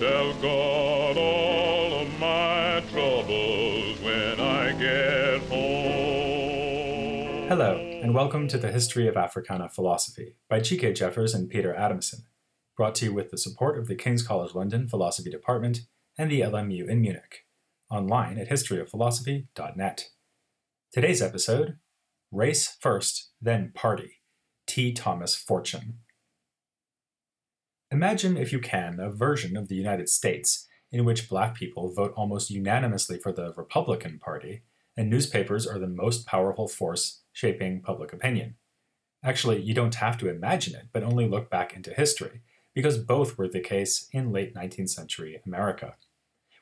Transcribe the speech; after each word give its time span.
tell 0.00 0.32
God 0.40 1.16
all 1.18 2.00
of 2.00 2.18
my 2.18 2.82
troubles 2.90 4.00
when 4.00 4.40
I 4.40 4.72
get 4.72 5.42
home. 5.42 7.48
Hello, 7.48 7.76
and 8.02 8.14
welcome 8.14 8.48
to 8.48 8.56
the 8.56 8.72
History 8.72 9.06
of 9.08 9.18
Africana 9.18 9.68
Philosophy 9.68 10.36
by 10.48 10.60
Chike 10.60 10.94
Jeffers 10.94 11.34
and 11.34 11.50
Peter 11.50 11.74
Adamson, 11.74 12.20
brought 12.78 12.94
to 12.94 13.04
you 13.04 13.12
with 13.12 13.30
the 13.30 13.36
support 13.36 13.78
of 13.78 13.88
the 13.88 13.94
King's 13.94 14.26
College 14.26 14.54
London 14.54 14.88
Philosophy 14.88 15.28
Department 15.28 15.80
and 16.16 16.30
the 16.30 16.40
LMU 16.40 16.88
in 16.88 17.02
Munich, 17.02 17.44
online 17.90 18.38
at 18.38 18.48
historyofphilosophy.net. 18.48 20.08
Today's 20.90 21.20
episode 21.20 21.76
Race 22.32 22.74
First, 22.80 23.32
Then 23.38 23.70
Party, 23.74 24.22
T. 24.66 24.94
Thomas 24.94 25.36
Fortune. 25.36 25.98
Imagine, 27.92 28.36
if 28.36 28.52
you 28.52 28.60
can, 28.60 29.00
a 29.00 29.10
version 29.10 29.56
of 29.56 29.66
the 29.66 29.74
United 29.74 30.08
States 30.08 30.68
in 30.92 31.04
which 31.04 31.28
black 31.28 31.54
people 31.56 31.92
vote 31.92 32.12
almost 32.16 32.50
unanimously 32.50 33.18
for 33.18 33.32
the 33.32 33.52
Republican 33.56 34.18
Party, 34.20 34.62
and 34.96 35.10
newspapers 35.10 35.66
are 35.66 35.78
the 35.78 35.88
most 35.88 36.24
powerful 36.24 36.68
force 36.68 37.22
shaping 37.32 37.80
public 37.80 38.12
opinion. 38.12 38.54
Actually, 39.24 39.60
you 39.60 39.74
don't 39.74 39.96
have 39.96 40.16
to 40.18 40.28
imagine 40.28 40.74
it, 40.74 40.86
but 40.92 41.02
only 41.02 41.28
look 41.28 41.50
back 41.50 41.74
into 41.74 41.92
history, 41.92 42.42
because 42.74 42.96
both 42.96 43.36
were 43.36 43.48
the 43.48 43.60
case 43.60 44.08
in 44.12 44.32
late 44.32 44.54
19th 44.54 44.90
century 44.90 45.40
America. 45.44 45.96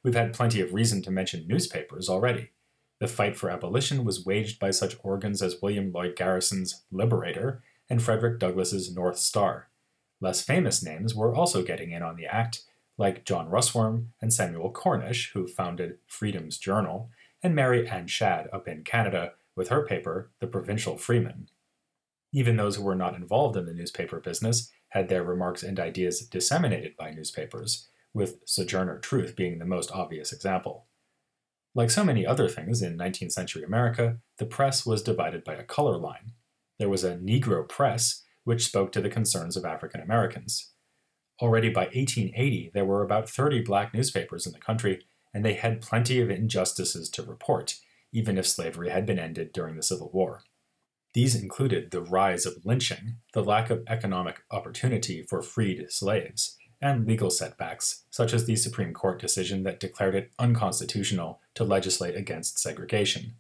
We've 0.03 0.15
had 0.15 0.33
plenty 0.33 0.63
of 0.63 0.73
reason 0.73 1.03
to 1.03 1.11
mention 1.11 1.47
newspapers 1.47 2.09
already. 2.09 2.53
The 3.01 3.07
fight 3.07 3.37
for 3.37 3.51
abolition 3.51 4.05
was 4.05 4.25
waged 4.25 4.59
by 4.59 4.71
such 4.71 4.97
organs 5.03 5.43
as 5.43 5.61
William 5.61 5.93
Lloyd 5.93 6.17
Garrison's 6.17 6.85
Liberator 6.91 7.63
and 7.91 8.03
Frederick 8.03 8.39
Douglass's 8.39 8.95
North 8.95 9.19
Star. 9.19 9.69
Less 10.21 10.43
famous 10.43 10.83
names 10.83 11.15
were 11.15 11.34
also 11.34 11.62
getting 11.62 11.92
in 11.92 12.03
on 12.03 12.17
the 12.17 12.27
act, 12.27 12.62
like 12.97 13.25
John 13.25 13.48
Russwurm 13.48 14.09
and 14.20 14.33
Samuel 14.33 14.70
Cornish, 14.70 15.31
who 15.33 15.47
founded 15.47 15.98
Freedom's 16.06 16.59
Journal, 16.59 17.11
and 17.42 17.55
Mary 17.55 17.89
Ann 17.89 18.09
Shadd 18.09 18.48
up 18.53 18.67
in 18.67 18.83
Canada 18.83 19.33
with 19.55 19.69
her 19.69 19.84
paper, 19.84 20.33
The 20.41 20.47
Provincial 20.47 20.98
Freeman. 20.98 21.48
Even 22.33 22.57
those 22.57 22.77
who 22.77 22.83
were 22.83 22.95
not 22.95 23.15
involved 23.15 23.57
in 23.57 23.67
the 23.67 23.75
newspaper 23.75 24.20
business 24.20 24.70
had 24.89 25.09
their 25.09 25.23
remarks 25.23 25.62
and 25.62 25.79
ideas 25.79 26.20
disseminated 26.20 26.97
by 26.97 27.11
newspapers, 27.11 27.89
with 28.12 28.41
Sojourner 28.45 28.98
Truth 28.98 29.37
being 29.37 29.59
the 29.59 29.64
most 29.64 29.92
obvious 29.92 30.33
example. 30.33 30.87
Like 31.75 31.91
so 31.91 32.05
many 32.05 32.27
other 32.27 32.48
things 32.48 32.83
in 32.83 32.98
19th 32.98 33.33
century 33.33 33.62
America, 33.62 34.19
the 34.39 34.47
press 34.47 34.85
was 34.85 35.03
divided 35.03 35.45
by 35.45 35.55
a 35.55 35.62
color 35.62 35.97
line. 35.97 36.33
There 36.79 36.89
was 36.89 37.05
a 37.05 37.17
Negro 37.17 37.69
press, 37.69 38.25
which 38.49 38.65
spoke 38.65 38.91
to 38.91 39.03
the 39.03 39.11
concerns 39.11 39.59
of 39.59 39.67
African 39.67 40.01
Americans. 40.01 40.71
Already 41.43 41.69
by 41.69 41.83
1880, 41.83 42.71
there 42.73 42.87
were 42.87 43.03
about 43.03 43.29
30 43.29 43.61
black 43.61 43.93
newspapers 43.93 44.47
in 44.47 44.55
the 44.55 44.59
country, 44.59 45.03
and 45.35 45.45
they 45.45 45.53
had 45.53 45.83
plenty 45.83 46.19
of 46.19 46.31
injustices 46.31 47.11
to 47.11 47.23
report, 47.23 47.79
even 48.11 48.39
if 48.39 48.47
slavery 48.47 48.89
had 48.89 49.05
been 49.05 49.19
ended 49.19 49.53
during 49.53 49.77
the 49.77 49.83
Civil 49.83 50.11
War. 50.15 50.45
These 51.13 51.35
included 51.35 51.91
the 51.91 52.01
rise 52.01 52.47
of 52.47 52.65
lynching, 52.65 53.17
the 53.35 53.45
lack 53.45 53.69
of 53.69 53.85
economic 53.87 54.41
opportunity 54.51 55.23
for 55.23 55.43
freed 55.43 55.85
slaves, 55.91 56.57
and 56.81 57.07
legal 57.07 57.29
setbacks, 57.29 58.05
such 58.09 58.33
as 58.33 58.47
the 58.47 58.57
Supreme 58.57 58.95
Court 58.95 59.21
decision 59.21 59.63
that 59.65 59.79
declared 59.79 60.15
it 60.15 60.33
unconstitutional 60.39 61.43
to 61.53 61.65
legislate 61.65 62.17
against 62.17 62.59
segregation. 62.59 63.35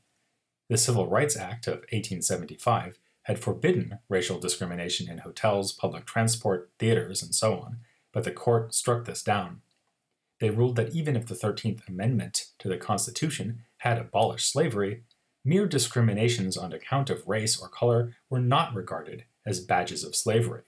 The 0.68 0.76
Civil 0.76 1.08
Rights 1.08 1.34
Act 1.34 1.66
of 1.66 1.76
1875 1.92 2.98
had 3.28 3.38
forbidden 3.38 3.98
racial 4.08 4.40
discrimination 4.40 5.08
in 5.08 5.18
hotels, 5.18 5.70
public 5.70 6.06
transport, 6.06 6.70
theaters, 6.78 7.22
and 7.22 7.34
so 7.34 7.60
on, 7.60 7.76
but 8.10 8.24
the 8.24 8.32
court 8.32 8.74
struck 8.74 9.04
this 9.04 9.22
down. 9.22 9.60
They 10.40 10.48
ruled 10.48 10.76
that 10.76 10.94
even 10.94 11.14
if 11.14 11.26
the 11.26 11.34
13th 11.34 11.86
Amendment 11.86 12.46
to 12.58 12.68
the 12.68 12.78
Constitution 12.78 13.64
had 13.78 13.98
abolished 13.98 14.50
slavery, 14.50 15.02
mere 15.44 15.66
discriminations 15.66 16.56
on 16.56 16.72
account 16.72 17.10
of 17.10 17.28
race 17.28 17.60
or 17.60 17.68
color 17.68 18.14
were 18.30 18.40
not 18.40 18.74
regarded 18.74 19.24
as 19.44 19.60
badges 19.60 20.04
of 20.04 20.16
slavery. 20.16 20.62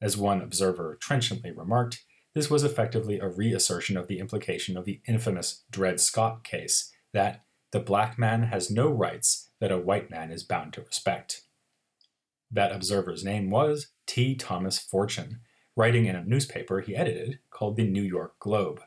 As 0.00 0.16
one 0.16 0.40
observer 0.40 0.96
trenchantly 0.98 1.50
remarked, 1.50 2.02
this 2.34 2.48
was 2.48 2.64
effectively 2.64 3.18
a 3.18 3.28
reassertion 3.28 3.98
of 3.98 4.08
the 4.08 4.20
implication 4.20 4.78
of 4.78 4.86
the 4.86 5.02
infamous 5.06 5.64
Dred 5.70 6.00
Scott 6.00 6.44
case 6.44 6.90
that 7.12 7.44
the 7.72 7.80
black 7.80 8.18
man 8.18 8.44
has 8.44 8.70
no 8.70 8.88
rights 8.88 9.50
that 9.60 9.70
a 9.70 9.78
white 9.78 10.10
man 10.10 10.32
is 10.32 10.44
bound 10.44 10.72
to 10.72 10.80
respect. 10.80 11.42
That 12.54 12.70
observer's 12.70 13.24
name 13.24 13.50
was 13.50 13.88
T. 14.06 14.36
Thomas 14.36 14.78
Fortune, 14.78 15.40
writing 15.74 16.06
in 16.06 16.14
a 16.14 16.24
newspaper 16.24 16.80
he 16.80 16.94
edited 16.94 17.40
called 17.50 17.76
the 17.76 17.84
New 17.84 18.02
York 18.02 18.38
Globe. 18.38 18.80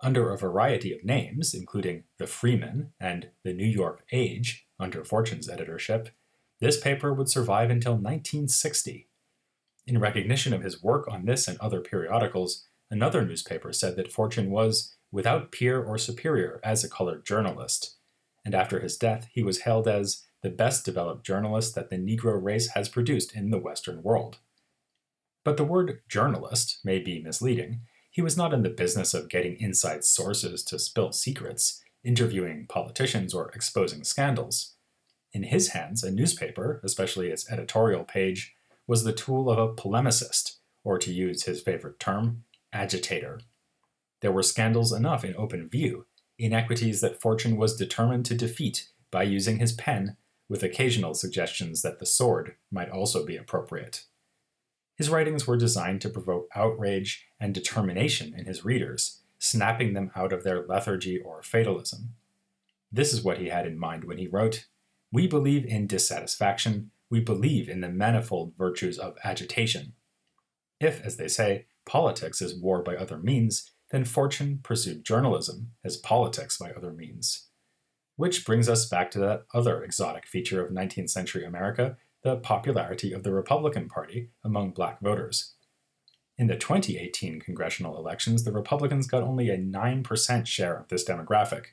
Under 0.00 0.30
a 0.30 0.38
variety 0.38 0.92
of 0.92 1.04
names, 1.04 1.54
including 1.54 2.04
the 2.18 2.26
Freeman 2.26 2.92
and 2.98 3.28
the 3.44 3.52
New 3.52 3.66
York 3.66 4.04
Age, 4.10 4.66
under 4.80 5.04
Fortune's 5.04 5.48
editorship, 5.48 6.08
this 6.58 6.80
paper 6.80 7.14
would 7.14 7.28
survive 7.28 7.70
until 7.70 7.92
1960. 7.92 9.08
In 9.86 10.00
recognition 10.00 10.52
of 10.52 10.64
his 10.64 10.82
work 10.82 11.06
on 11.08 11.24
this 11.24 11.46
and 11.46 11.56
other 11.60 11.80
periodicals, 11.80 12.66
another 12.90 13.24
newspaper 13.24 13.72
said 13.72 13.94
that 13.94 14.10
Fortune 14.10 14.50
was 14.50 14.96
without 15.12 15.52
peer 15.52 15.80
or 15.80 15.98
superior 15.98 16.58
as 16.64 16.82
a 16.82 16.90
colored 16.90 17.24
journalist, 17.24 17.94
and 18.44 18.56
after 18.56 18.80
his 18.80 18.96
death 18.96 19.28
he 19.30 19.44
was 19.44 19.60
hailed 19.60 19.86
as 19.86 20.24
the 20.42 20.50
best 20.50 20.84
developed 20.84 21.26
journalist 21.26 21.74
that 21.74 21.90
the 21.90 21.96
Negro 21.96 22.40
race 22.40 22.68
has 22.68 22.88
produced 22.88 23.34
in 23.34 23.50
the 23.50 23.58
Western 23.58 24.02
world. 24.02 24.38
But 25.44 25.56
the 25.56 25.64
word 25.64 26.00
journalist 26.08 26.78
may 26.84 26.98
be 26.98 27.22
misleading. 27.22 27.80
He 28.10 28.22
was 28.22 28.36
not 28.36 28.52
in 28.52 28.62
the 28.62 28.70
business 28.70 29.14
of 29.14 29.28
getting 29.28 29.58
inside 29.58 30.04
sources 30.04 30.62
to 30.64 30.78
spill 30.78 31.12
secrets, 31.12 31.82
interviewing 32.04 32.66
politicians, 32.68 33.34
or 33.34 33.50
exposing 33.50 34.04
scandals. 34.04 34.74
In 35.32 35.44
his 35.44 35.68
hands, 35.68 36.02
a 36.02 36.10
newspaper, 36.10 36.80
especially 36.84 37.28
its 37.28 37.50
editorial 37.50 38.04
page, 38.04 38.54
was 38.86 39.04
the 39.04 39.12
tool 39.12 39.50
of 39.50 39.58
a 39.58 39.74
polemicist, 39.74 40.56
or 40.84 40.98
to 40.98 41.12
use 41.12 41.44
his 41.44 41.60
favorite 41.60 42.00
term, 42.00 42.44
agitator. 42.72 43.40
There 44.20 44.32
were 44.32 44.42
scandals 44.42 44.92
enough 44.92 45.24
in 45.24 45.36
open 45.36 45.68
view, 45.68 46.06
inequities 46.38 47.00
that 47.00 47.20
Fortune 47.20 47.56
was 47.56 47.76
determined 47.76 48.24
to 48.26 48.34
defeat 48.34 48.88
by 49.10 49.24
using 49.24 49.58
his 49.58 49.72
pen 49.72 50.16
with 50.48 50.62
occasional 50.62 51.14
suggestions 51.14 51.82
that 51.82 51.98
the 51.98 52.06
sword 52.06 52.54
might 52.70 52.90
also 52.90 53.24
be 53.24 53.36
appropriate. 53.36 54.04
His 54.96 55.10
writings 55.10 55.46
were 55.46 55.56
designed 55.56 56.00
to 56.00 56.08
provoke 56.08 56.48
outrage 56.54 57.26
and 57.38 57.54
determination 57.54 58.34
in 58.36 58.46
his 58.46 58.64
readers, 58.64 59.20
snapping 59.38 59.92
them 59.92 60.10
out 60.16 60.32
of 60.32 60.42
their 60.42 60.66
lethargy 60.66 61.20
or 61.20 61.42
fatalism. 61.42 62.14
This 62.90 63.12
is 63.12 63.22
what 63.22 63.38
he 63.38 63.48
had 63.48 63.66
in 63.66 63.78
mind 63.78 64.04
when 64.04 64.18
he 64.18 64.26
wrote 64.26 64.66
We 65.12 65.26
believe 65.26 65.64
in 65.64 65.86
dissatisfaction, 65.86 66.90
we 67.10 67.20
believe 67.20 67.68
in 67.68 67.80
the 67.80 67.88
manifold 67.88 68.54
virtues 68.58 68.98
of 68.98 69.16
agitation. 69.22 69.92
If, 70.80 71.00
as 71.02 71.16
they 71.16 71.28
say, 71.28 71.66
politics 71.86 72.42
is 72.42 72.60
war 72.60 72.82
by 72.82 72.96
other 72.96 73.18
means, 73.18 73.70
then 73.90 74.04
Fortune 74.04 74.60
pursued 74.62 75.04
journalism 75.04 75.72
as 75.84 75.96
politics 75.96 76.58
by 76.58 76.72
other 76.72 76.92
means. 76.92 77.47
Which 78.18 78.44
brings 78.44 78.68
us 78.68 78.84
back 78.84 79.12
to 79.12 79.20
that 79.20 79.44
other 79.54 79.80
exotic 79.84 80.26
feature 80.26 80.60
of 80.60 80.72
19th 80.72 81.08
century 81.08 81.44
America 81.44 81.96
the 82.24 82.34
popularity 82.34 83.12
of 83.12 83.22
the 83.22 83.30
Republican 83.32 83.88
Party 83.88 84.30
among 84.42 84.72
black 84.72 85.00
voters. 85.00 85.54
In 86.36 86.48
the 86.48 86.56
2018 86.56 87.38
congressional 87.38 87.96
elections, 87.96 88.42
the 88.42 88.50
Republicans 88.50 89.06
got 89.06 89.22
only 89.22 89.50
a 89.50 89.56
9% 89.56 90.46
share 90.48 90.76
of 90.76 90.88
this 90.88 91.04
demographic, 91.04 91.66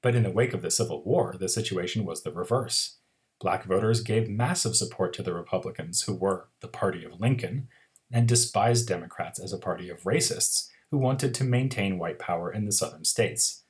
but 0.00 0.14
in 0.14 0.22
the 0.22 0.30
wake 0.30 0.54
of 0.54 0.62
the 0.62 0.70
Civil 0.70 1.02
War, 1.02 1.34
the 1.36 1.48
situation 1.48 2.04
was 2.04 2.22
the 2.22 2.30
reverse. 2.30 2.98
Black 3.40 3.64
voters 3.64 4.00
gave 4.00 4.30
massive 4.30 4.76
support 4.76 5.12
to 5.14 5.24
the 5.24 5.34
Republicans, 5.34 6.02
who 6.02 6.14
were 6.14 6.46
the 6.60 6.68
party 6.68 7.04
of 7.04 7.18
Lincoln, 7.18 7.66
and 8.08 8.28
despised 8.28 8.86
Democrats 8.86 9.40
as 9.40 9.52
a 9.52 9.58
party 9.58 9.88
of 9.88 10.04
racists 10.04 10.68
who 10.92 10.98
wanted 10.98 11.34
to 11.34 11.42
maintain 11.42 11.98
white 11.98 12.20
power 12.20 12.52
in 12.52 12.66
the 12.66 12.72
southern 12.72 13.04
states. 13.04 13.64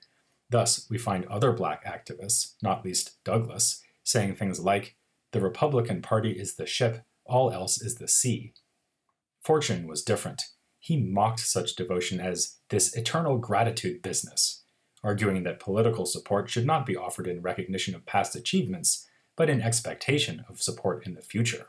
Thus, 0.51 0.87
we 0.89 0.99
find 0.99 1.27
other 1.27 1.53
black 1.53 1.85
activists, 1.85 2.55
not 2.63 2.85
least 2.85 3.23
Douglass, 3.25 3.83
saying 4.03 4.37
things 4.37 4.61
like, 4.61 4.97
The 5.33 5.41
Republican 5.41 6.01
Party 6.01 6.33
is 6.33 6.57
the 6.57 6.67
ship, 6.67 7.05
all 7.25 7.53
else 7.53 7.83
is 7.83 7.97
the 7.97 8.09
sea. 8.09 8.55
Fortune 9.43 9.87
was 9.87 10.03
different. 10.03 10.43
He 10.79 10.97
mocked 10.97 11.41
such 11.41 11.77
devotion 11.77 12.21
as 12.21 12.57
this 12.71 12.97
eternal 12.97 13.37
gratitude 13.37 14.01
business, 14.01 14.65
arguing 15.05 15.43
that 15.43 15.61
political 15.61 16.07
support 16.07 16.49
should 16.49 16.67
not 16.67 16.87
be 16.87 16.97
offered 16.97 17.27
in 17.27 17.43
recognition 17.43 17.95
of 17.95 18.07
past 18.07 18.35
achievements, 18.35 19.07
but 19.37 19.51
in 19.51 19.61
expectation 19.61 20.45
of 20.49 20.63
support 20.63 21.07
in 21.07 21.15
the 21.15 21.23
future. 21.23 21.67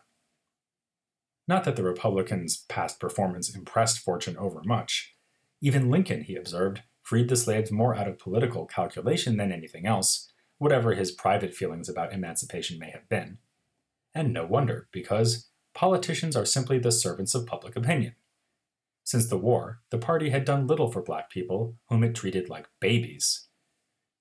Not 1.47 1.63
that 1.65 1.75
the 1.75 1.83
Republicans' 1.83 2.65
past 2.69 2.99
performance 2.99 3.53
impressed 3.53 3.99
Fortune 3.99 4.37
overmuch. 4.37 5.15
Even 5.61 5.89
Lincoln, 5.89 6.23
he 6.23 6.35
observed, 6.35 6.83
freed 7.01 7.29
the 7.29 7.35
slaves 7.35 7.71
more 7.71 7.95
out 7.95 8.07
of 8.07 8.19
political 8.19 8.65
calculation 8.65 9.37
than 9.37 9.51
anything 9.51 9.85
else, 9.85 10.31
whatever 10.57 10.93
his 10.93 11.11
private 11.11 11.53
feelings 11.53 11.89
about 11.89 12.13
emancipation 12.13 12.77
may 12.77 12.91
have 12.91 13.07
been. 13.09 13.37
And 14.13 14.33
no 14.33 14.45
wonder, 14.45 14.87
because 14.91 15.47
politicians 15.73 16.35
are 16.35 16.45
simply 16.45 16.79
the 16.79 16.91
servants 16.91 17.33
of 17.35 17.47
public 17.47 17.75
opinion. 17.75 18.15
Since 19.03 19.27
the 19.27 19.37
war, 19.37 19.81
the 19.89 19.97
party 19.97 20.29
had 20.29 20.45
done 20.45 20.67
little 20.67 20.91
for 20.91 21.01
black 21.01 21.29
people, 21.29 21.75
whom 21.89 22.03
it 22.03 22.13
treated 22.13 22.49
like 22.49 22.69
babies. 22.79 23.47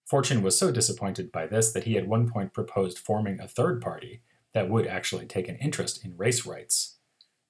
Fortune 0.06 0.42
was 0.42 0.58
so 0.58 0.72
disappointed 0.72 1.30
by 1.30 1.46
this 1.46 1.72
that 1.72 1.84
he 1.84 1.98
at 1.98 2.08
one 2.08 2.30
point 2.30 2.54
proposed 2.54 2.98
forming 2.98 3.38
a 3.38 3.46
third 3.46 3.82
party 3.82 4.22
that 4.54 4.70
would 4.70 4.86
actually 4.86 5.26
take 5.26 5.48
an 5.48 5.56
interest 5.56 6.02
in 6.02 6.16
race 6.16 6.46
rights. 6.46 6.96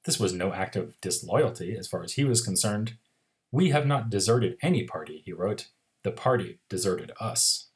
This 0.04 0.19
was 0.19 0.32
no 0.32 0.52
act 0.52 0.75
of 0.75 1.00
disloyalty 1.00 1.76
as 1.76 1.86
far 1.86 2.02
as 2.02 2.14
he 2.14 2.25
was 2.25 2.44
concerned. 2.44 2.96
We 3.50 3.71
have 3.71 3.87
not 3.87 4.11
deserted 4.11 4.59
any 4.62 4.85
party, 4.85 5.23
he 5.25 5.33
wrote. 5.33 5.69
The 6.05 6.12
party 6.12 6.61
deserted 6.69 7.12
us. 7.19 7.69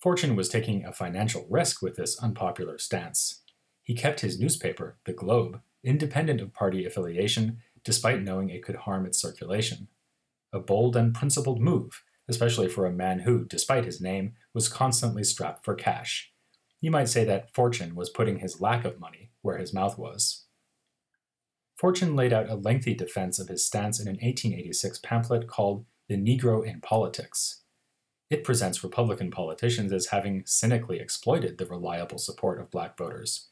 Fortune 0.00 0.36
was 0.36 0.48
taking 0.48 0.84
a 0.84 0.92
financial 0.92 1.46
risk 1.50 1.82
with 1.82 1.96
this 1.96 2.18
unpopular 2.22 2.78
stance. 2.78 3.42
He 3.82 3.94
kept 3.94 4.20
his 4.20 4.38
newspaper, 4.38 4.98
The 5.04 5.12
Globe, 5.12 5.60
independent 5.82 6.40
of 6.40 6.52
party 6.52 6.84
affiliation, 6.84 7.58
despite 7.84 8.22
knowing 8.22 8.50
it 8.50 8.62
could 8.62 8.76
harm 8.76 9.06
its 9.06 9.20
circulation. 9.20 9.88
A 10.52 10.60
bold 10.60 10.96
and 10.96 11.14
principled 11.14 11.60
move, 11.60 12.02
especially 12.28 12.68
for 12.68 12.86
a 12.86 12.92
man 12.92 13.20
who, 13.20 13.44
despite 13.44 13.84
his 13.84 14.00
name, 14.00 14.34
was 14.52 14.68
constantly 14.68 15.24
strapped 15.24 15.64
for 15.64 15.74
cash. 15.74 16.32
You 16.80 16.90
might 16.90 17.08
say 17.08 17.24
that 17.24 17.54
Fortune 17.54 17.94
was 17.94 18.10
putting 18.10 18.38
his 18.38 18.60
lack 18.60 18.84
of 18.84 19.00
money 19.00 19.30
where 19.42 19.58
his 19.58 19.74
mouth 19.74 19.98
was. 19.98 20.44
Fortune 21.80 22.14
laid 22.14 22.34
out 22.34 22.50
a 22.50 22.56
lengthy 22.56 22.92
defense 22.92 23.38
of 23.38 23.48
his 23.48 23.64
stance 23.64 23.98
in 23.98 24.06
an 24.06 24.16
1886 24.16 24.98
pamphlet 24.98 25.46
called 25.46 25.86
The 26.08 26.16
Negro 26.18 26.62
in 26.62 26.82
Politics. 26.82 27.62
It 28.28 28.44
presents 28.44 28.84
Republican 28.84 29.30
politicians 29.30 29.90
as 29.90 30.08
having 30.08 30.42
cynically 30.44 31.00
exploited 31.00 31.56
the 31.56 31.64
reliable 31.64 32.18
support 32.18 32.60
of 32.60 32.70
black 32.70 32.98
voters. 32.98 33.48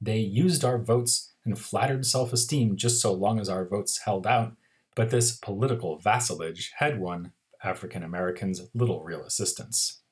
They 0.00 0.18
used 0.18 0.64
our 0.64 0.78
votes 0.78 1.32
and 1.44 1.58
flattered 1.58 2.06
self 2.06 2.32
esteem 2.32 2.76
just 2.76 3.00
so 3.00 3.12
long 3.12 3.40
as 3.40 3.48
our 3.48 3.64
votes 3.64 4.02
held 4.04 4.28
out, 4.28 4.52
but 4.94 5.10
this 5.10 5.36
political 5.36 5.98
vassalage 5.98 6.70
had 6.76 7.00
won 7.00 7.32
African 7.64 8.04
Americans 8.04 8.62
little 8.74 9.02
real 9.02 9.24
assistance. 9.24 10.02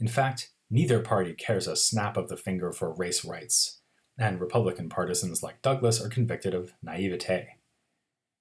In 0.00 0.08
fact, 0.08 0.52
neither 0.70 1.00
party 1.00 1.34
cares 1.34 1.66
a 1.66 1.76
snap 1.76 2.16
of 2.16 2.30
the 2.30 2.38
finger 2.38 2.72
for 2.72 2.94
race 2.94 3.22
rights, 3.22 3.77
and 4.18 4.40
Republican 4.40 4.88
partisans 4.88 5.42
like 5.42 5.62
Douglass 5.62 6.00
are 6.04 6.08
convicted 6.08 6.54
of 6.54 6.72
naivete. 6.82 7.56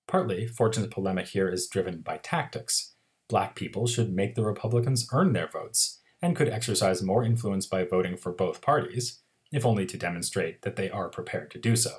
Partly, 0.08 0.48
Fortune's 0.48 0.88
polemic 0.88 1.28
here 1.28 1.50
is 1.50 1.68
driven 1.68 2.02
by 2.02 2.18
tactics. 2.18 2.96
Black 3.30 3.56
people 3.56 3.88
should 3.88 4.14
make 4.14 4.36
the 4.36 4.46
Republicans 4.46 5.08
earn 5.12 5.34
their 5.34 5.48
votes, 5.48 6.00
and 6.22 6.36
could 6.36 6.50
exercise 6.50 7.04
more 7.04 7.24
influence 7.24 7.66
by 7.66 7.84
voting 7.84 8.18
for 8.18 8.32
both 8.32 8.62
parties, 8.62 9.22
if 9.52 9.66
only 9.66 9.86
to 9.86 9.98
demonstrate 9.98 10.62
that 10.64 10.76
they 10.76 10.90
are 10.90 11.10
prepared 11.10 11.52
to 11.52 11.60
do 11.60 11.76
so. 11.76 11.92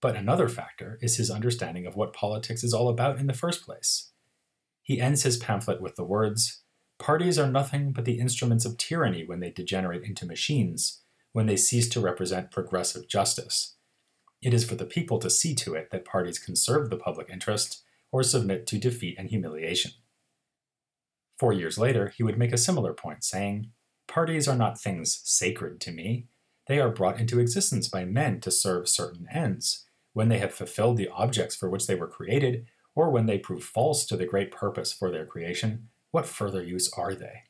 But 0.00 0.16
another 0.16 0.48
factor 0.48 0.98
is 1.02 1.16
his 1.16 1.30
understanding 1.30 1.86
of 1.86 1.96
what 1.96 2.12
politics 2.12 2.62
is 2.62 2.72
all 2.72 2.88
about 2.88 3.18
in 3.18 3.26
the 3.26 3.34
first 3.34 3.64
place. 3.64 4.12
He 4.82 5.00
ends 5.00 5.22
his 5.22 5.36
pamphlet 5.36 5.80
with 5.80 5.96
the 5.96 6.04
words 6.04 6.62
Parties 6.98 7.38
are 7.38 7.50
nothing 7.50 7.92
but 7.92 8.04
the 8.04 8.18
instruments 8.18 8.66
of 8.66 8.76
tyranny 8.76 9.24
when 9.24 9.40
they 9.40 9.50
degenerate 9.50 10.02
into 10.02 10.26
machines, 10.26 11.00
when 11.32 11.46
they 11.46 11.56
cease 11.56 11.88
to 11.88 12.00
represent 12.00 12.50
progressive 12.50 13.08
justice. 13.08 13.76
It 14.42 14.54
is 14.54 14.64
for 14.64 14.74
the 14.74 14.86
people 14.86 15.18
to 15.18 15.30
see 15.30 15.54
to 15.56 15.74
it 15.74 15.90
that 15.90 16.04
parties 16.04 16.38
can 16.38 16.56
serve 16.56 16.90
the 16.90 16.96
public 16.96 17.28
interest 17.30 17.82
or 18.10 18.22
submit 18.22 18.66
to 18.68 18.78
defeat 18.78 19.16
and 19.18 19.28
humiliation. 19.28 19.92
Four 21.38 21.52
years 21.52 21.78
later, 21.78 22.12
he 22.16 22.22
would 22.22 22.38
make 22.38 22.52
a 22.52 22.58
similar 22.58 22.92
point, 22.92 23.24
saying, 23.24 23.70
Parties 24.08 24.48
are 24.48 24.56
not 24.56 24.80
things 24.80 25.20
sacred 25.24 25.80
to 25.82 25.92
me. 25.92 26.26
They 26.66 26.80
are 26.80 26.90
brought 26.90 27.20
into 27.20 27.38
existence 27.38 27.88
by 27.88 28.04
men 28.04 28.40
to 28.40 28.50
serve 28.50 28.88
certain 28.88 29.26
ends. 29.32 29.86
When 30.12 30.28
they 30.28 30.38
have 30.38 30.52
fulfilled 30.52 30.96
the 30.96 31.08
objects 31.08 31.54
for 31.54 31.70
which 31.70 31.86
they 31.86 31.94
were 31.94 32.08
created, 32.08 32.66
or 32.94 33.10
when 33.10 33.26
they 33.26 33.38
prove 33.38 33.62
false 33.62 34.04
to 34.06 34.16
the 34.16 34.26
great 34.26 34.50
purpose 34.50 34.92
for 34.92 35.10
their 35.10 35.24
creation, 35.24 35.88
what 36.10 36.26
further 36.26 36.62
use 36.62 36.92
are 36.94 37.14
they? 37.14 37.44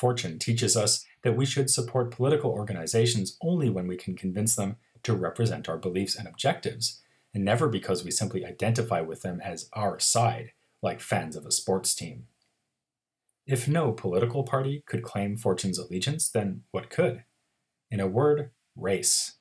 Fortune 0.00 0.38
teaches 0.38 0.78
us 0.78 1.04
that 1.24 1.36
we 1.36 1.44
should 1.44 1.68
support 1.68 2.10
political 2.10 2.50
organizations 2.50 3.36
only 3.42 3.68
when 3.68 3.86
we 3.86 3.98
can 3.98 4.16
convince 4.16 4.56
them 4.56 4.76
to 5.02 5.12
represent 5.12 5.68
our 5.68 5.76
beliefs 5.76 6.16
and 6.16 6.26
objectives, 6.26 7.02
and 7.34 7.44
never 7.44 7.68
because 7.68 8.02
we 8.02 8.10
simply 8.10 8.46
identify 8.46 9.02
with 9.02 9.20
them 9.20 9.42
as 9.44 9.68
our 9.74 10.00
side, 10.00 10.52
like 10.80 11.02
fans 11.02 11.36
of 11.36 11.44
a 11.44 11.52
sports 11.52 11.94
team. 11.94 12.24
If 13.46 13.68
no 13.68 13.92
political 13.92 14.42
party 14.42 14.82
could 14.86 15.02
claim 15.02 15.36
Fortune's 15.36 15.78
allegiance, 15.78 16.30
then 16.30 16.62
what 16.70 16.88
could? 16.88 17.24
In 17.90 18.00
a 18.00 18.06
word, 18.06 18.52
race. 18.74 19.34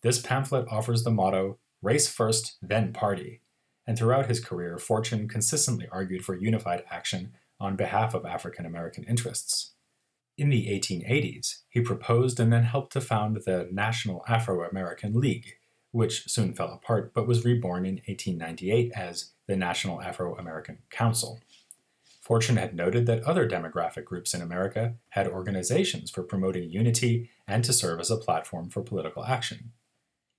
This 0.00 0.18
pamphlet 0.18 0.66
offers 0.70 1.04
the 1.04 1.10
motto 1.10 1.58
race 1.82 2.08
first, 2.08 2.56
then 2.62 2.94
party, 2.94 3.42
and 3.86 3.98
throughout 3.98 4.30
his 4.30 4.42
career, 4.42 4.78
Fortune 4.78 5.28
consistently 5.28 5.86
argued 5.92 6.24
for 6.24 6.34
unified 6.34 6.84
action 6.90 7.34
on 7.60 7.76
behalf 7.76 8.14
of 8.14 8.24
African 8.24 8.64
American 8.64 9.04
interests. 9.04 9.73
In 10.36 10.48
the 10.48 10.66
1880s, 10.66 11.62
he 11.68 11.80
proposed 11.80 12.40
and 12.40 12.52
then 12.52 12.64
helped 12.64 12.92
to 12.94 13.00
found 13.00 13.36
the 13.36 13.68
National 13.70 14.24
Afro 14.28 14.68
American 14.68 15.20
League, 15.20 15.58
which 15.92 16.28
soon 16.28 16.54
fell 16.54 16.72
apart 16.72 17.14
but 17.14 17.26
was 17.26 17.44
reborn 17.44 17.86
in 17.86 17.94
1898 18.06 18.90
as 18.96 19.30
the 19.46 19.54
National 19.54 20.02
Afro 20.02 20.36
American 20.36 20.78
Council. 20.90 21.40
Fortune 22.20 22.56
had 22.56 22.74
noted 22.74 23.06
that 23.06 23.22
other 23.22 23.48
demographic 23.48 24.04
groups 24.04 24.34
in 24.34 24.42
America 24.42 24.94
had 25.10 25.28
organizations 25.28 26.10
for 26.10 26.24
promoting 26.24 26.68
unity 26.68 27.30
and 27.46 27.62
to 27.62 27.72
serve 27.72 28.00
as 28.00 28.10
a 28.10 28.16
platform 28.16 28.70
for 28.70 28.82
political 28.82 29.24
action. 29.24 29.70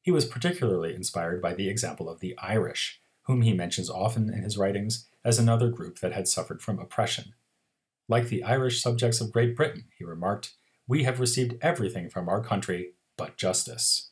He 0.02 0.12
was 0.12 0.26
particularly 0.26 0.94
inspired 0.94 1.42
by 1.42 1.54
the 1.54 1.70
example 1.70 2.10
of 2.10 2.20
the 2.20 2.38
Irish, 2.40 3.00
whom 3.24 3.44
he 3.44 3.54
mentions 3.54 3.90
often 3.90 4.34
in 4.34 4.44
his 4.44 4.58
writings 4.58 5.08
as 5.24 5.40
another 5.40 5.70
group 5.70 6.00
that 6.00 6.12
had 6.12 6.28
suffered 6.28 6.62
from 6.62 6.80
oppression. 6.80 7.34
Like 8.08 8.28
the 8.28 8.44
Irish 8.44 8.82
subjects 8.82 9.20
of 9.20 9.32
Great 9.32 9.56
Britain, 9.56 9.86
he 9.98 10.04
remarked, 10.04 10.54
we 10.88 11.04
have 11.04 11.20
received 11.20 11.58
everything 11.62 12.10
from 12.10 12.30
our 12.30 12.44
country 12.44 12.94
but 13.18 13.38
justice. 13.38 14.12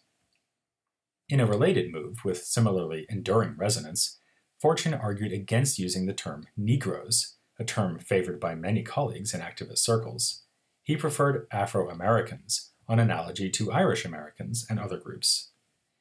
In 1.30 1.40
a 1.40 1.45
related 1.45 1.92
move 1.92 2.25
with 2.25 2.44
similarly 2.44 3.06
enduring 3.10 3.56
resonance, 3.57 4.19
Fortune 4.60 4.94
argued 4.94 5.31
against 5.31 5.78
using 5.78 6.06
the 6.06 6.13
term 6.13 6.45
Negroes, 6.57 7.36
a 7.60 7.63
term 7.63 8.00
favored 8.00 8.40
by 8.40 8.56
many 8.56 8.81
colleagues 8.81 9.34
in 9.34 9.42
activist 9.42 9.80
circles. 9.80 10.44
He 10.81 10.98
preferred 10.98 11.48
Afro 11.51 11.89
Americans, 11.89 12.72
on 12.88 13.00
analogy 13.00 13.50
to 13.50 13.72
Irish 13.72 14.06
Americans 14.06 14.66
and 14.69 14.80
other 14.80 14.98
groups. 14.98 15.51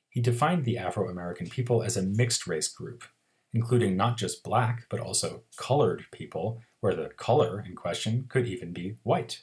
He 0.08 0.20
defined 0.20 0.64
the 0.64 0.78
Afro 0.78 1.08
American 1.08 1.48
people 1.48 1.82
as 1.82 1.96
a 1.96 2.02
mixed 2.02 2.46
race 2.46 2.68
group, 2.68 3.04
including 3.52 3.96
not 3.96 4.16
just 4.16 4.42
black, 4.42 4.86
but 4.90 5.00
also 5.00 5.42
colored 5.56 6.04
people, 6.12 6.60
where 6.82 6.96
the 6.96 7.10
color 7.10 7.64
in 7.64 7.76
question 7.76 8.26
could 8.28 8.44
even 8.44 8.72
be 8.72 8.96
white. 9.04 9.42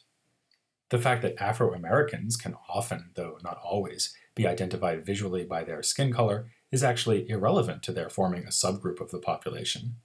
The 0.89 0.98
fact 0.98 1.22
that 1.22 1.41
Afro 1.41 1.74
Americans 1.74 2.36
can 2.36 2.55
often, 2.67 3.12
though 3.15 3.38
not 3.41 3.58
always, 3.63 4.13
be 4.36 4.46
identified 4.46 5.05
visually 5.05 5.46
by 5.46 5.63
their 5.63 5.81
skin 5.81 6.12
color 6.12 6.50
is 6.69 6.84
actually 6.84 7.29
irrelevant 7.29 7.81
to 7.84 7.93
their 7.93 8.10
forming 8.10 8.43
a 8.43 8.50
subgroup 8.50 9.00
of 9.00 9.12
the 9.12 9.19
population. 9.19 9.96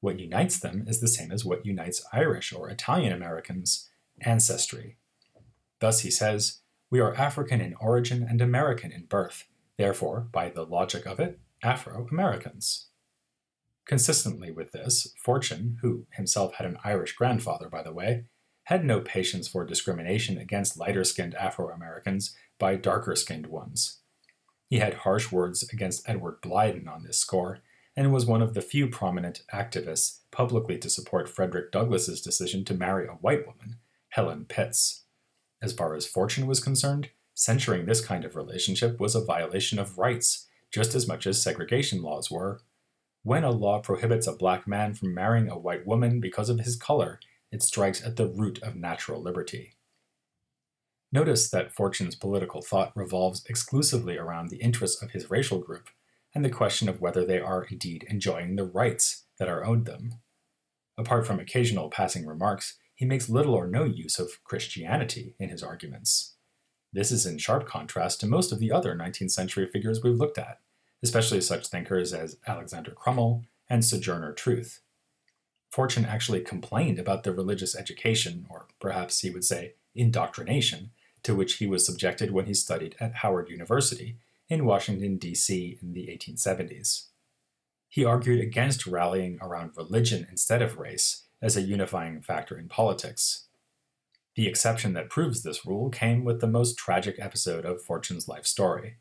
What 0.00 0.18
unites 0.18 0.58
them 0.58 0.86
is 0.88 1.00
the 1.00 1.08
same 1.08 1.30
as 1.30 1.44
what 1.44 1.66
unites 1.66 2.02
Irish 2.14 2.50
or 2.50 2.70
Italian 2.70 3.12
Americans 3.12 3.90
ancestry. 4.22 4.96
Thus, 5.80 6.00
he 6.00 6.10
says, 6.10 6.60
We 6.90 7.00
are 7.00 7.14
African 7.14 7.60
in 7.60 7.74
origin 7.74 8.26
and 8.26 8.40
American 8.40 8.90
in 8.90 9.04
birth, 9.04 9.46
therefore, 9.76 10.28
by 10.32 10.48
the 10.48 10.64
logic 10.64 11.04
of 11.04 11.20
it, 11.20 11.40
Afro 11.62 12.08
Americans. 12.10 12.86
Consistently 13.90 14.52
with 14.52 14.70
this, 14.70 15.12
Fortune, 15.18 15.78
who 15.82 16.06
himself 16.12 16.54
had 16.54 16.66
an 16.68 16.78
Irish 16.84 17.16
grandfather, 17.16 17.68
by 17.68 17.82
the 17.82 17.92
way, 17.92 18.26
had 18.66 18.84
no 18.84 19.00
patience 19.00 19.48
for 19.48 19.66
discrimination 19.66 20.38
against 20.38 20.78
lighter 20.78 21.02
skinned 21.02 21.34
Afro 21.34 21.70
Americans 21.70 22.32
by 22.56 22.76
darker 22.76 23.16
skinned 23.16 23.48
ones. 23.48 23.98
He 24.68 24.78
had 24.78 24.94
harsh 24.94 25.32
words 25.32 25.68
against 25.72 26.08
Edward 26.08 26.40
Blyden 26.40 26.86
on 26.86 27.02
this 27.02 27.18
score, 27.18 27.58
and 27.96 28.12
was 28.12 28.24
one 28.24 28.42
of 28.42 28.54
the 28.54 28.62
few 28.62 28.86
prominent 28.86 29.42
activists 29.52 30.20
publicly 30.30 30.78
to 30.78 30.88
support 30.88 31.28
Frederick 31.28 31.72
Douglass's 31.72 32.22
decision 32.22 32.64
to 32.66 32.74
marry 32.74 33.08
a 33.08 33.14
white 33.14 33.44
woman, 33.44 33.80
Helen 34.10 34.44
Pitts. 34.44 35.02
As 35.60 35.72
far 35.72 35.96
as 35.96 36.06
Fortune 36.06 36.46
was 36.46 36.60
concerned, 36.60 37.10
Censuring 37.34 37.86
this 37.86 38.04
kind 38.04 38.26
of 38.26 38.36
relationship 38.36 39.00
was 39.00 39.14
a 39.14 39.24
violation 39.24 39.78
of 39.78 39.96
rights, 39.96 40.46
just 40.70 40.94
as 40.94 41.08
much 41.08 41.26
as 41.26 41.42
segregation 41.42 42.02
laws 42.02 42.30
were. 42.30 42.60
When 43.22 43.44
a 43.44 43.50
law 43.50 43.80
prohibits 43.80 44.26
a 44.26 44.32
black 44.32 44.66
man 44.66 44.94
from 44.94 45.14
marrying 45.14 45.50
a 45.50 45.58
white 45.58 45.86
woman 45.86 46.20
because 46.20 46.48
of 46.48 46.60
his 46.60 46.76
color, 46.76 47.20
it 47.52 47.62
strikes 47.62 48.02
at 48.04 48.16
the 48.16 48.28
root 48.28 48.62
of 48.62 48.76
natural 48.76 49.22
liberty. 49.22 49.74
Notice 51.12 51.50
that 51.50 51.74
Fortune's 51.74 52.14
political 52.14 52.62
thought 52.62 52.96
revolves 52.96 53.44
exclusively 53.46 54.16
around 54.16 54.48
the 54.48 54.62
interests 54.62 55.02
of 55.02 55.10
his 55.10 55.28
racial 55.28 55.58
group 55.58 55.90
and 56.34 56.44
the 56.44 56.50
question 56.50 56.88
of 56.88 57.00
whether 57.00 57.24
they 57.24 57.40
are 57.40 57.64
indeed 57.64 58.06
enjoying 58.08 58.56
the 58.56 58.64
rights 58.64 59.24
that 59.38 59.48
are 59.48 59.66
owed 59.66 59.84
them. 59.84 60.14
Apart 60.96 61.26
from 61.26 61.40
occasional 61.40 61.90
passing 61.90 62.26
remarks, 62.26 62.78
he 62.94 63.04
makes 63.04 63.28
little 63.28 63.54
or 63.54 63.66
no 63.66 63.84
use 63.84 64.18
of 64.18 64.42
Christianity 64.44 65.34
in 65.38 65.48
his 65.48 65.62
arguments. 65.62 66.36
This 66.92 67.10
is 67.10 67.26
in 67.26 67.38
sharp 67.38 67.66
contrast 67.66 68.20
to 68.20 68.26
most 68.26 68.52
of 68.52 68.60
the 68.60 68.70
other 68.70 68.94
19th 68.94 69.30
century 69.30 69.66
figures 69.66 70.02
we've 70.02 70.14
looked 70.14 70.38
at, 70.38 70.58
especially 71.02 71.40
such 71.40 71.68
thinkers 71.68 72.12
as 72.12 72.36
Alexander 72.46 72.92
Crummell 72.92 73.44
and 73.68 73.84
Sojourner 73.84 74.32
Truth. 74.32 74.80
Fortune 75.70 76.04
actually 76.04 76.40
complained 76.40 76.98
about 76.98 77.22
the 77.22 77.32
religious 77.32 77.76
education, 77.76 78.46
or 78.50 78.66
perhaps 78.80 79.20
he 79.20 79.30
would 79.30 79.44
say 79.44 79.74
indoctrination, 79.94 80.90
to 81.22 81.34
which 81.34 81.54
he 81.54 81.66
was 81.66 81.86
subjected 81.86 82.32
when 82.32 82.46
he 82.46 82.54
studied 82.54 82.96
at 82.98 83.16
Howard 83.16 83.48
University 83.48 84.16
in 84.48 84.64
Washington, 84.64 85.16
D.C. 85.16 85.78
in 85.80 85.92
the 85.92 86.06
1870s. 86.08 87.06
He 87.88 88.04
argued 88.04 88.40
against 88.40 88.86
rallying 88.86 89.38
around 89.40 89.76
religion 89.76 90.26
instead 90.30 90.62
of 90.62 90.78
race 90.78 91.24
as 91.40 91.56
a 91.56 91.62
unifying 91.62 92.20
factor 92.20 92.58
in 92.58 92.68
politics. 92.68 93.46
The 94.36 94.46
exception 94.46 94.92
that 94.94 95.10
proves 95.10 95.42
this 95.42 95.66
rule 95.66 95.90
came 95.90 96.24
with 96.24 96.40
the 96.40 96.46
most 96.46 96.76
tragic 96.76 97.16
episode 97.18 97.64
of 97.64 97.82
Fortune's 97.82 98.28
life 98.28 98.46
story. 98.46 98.96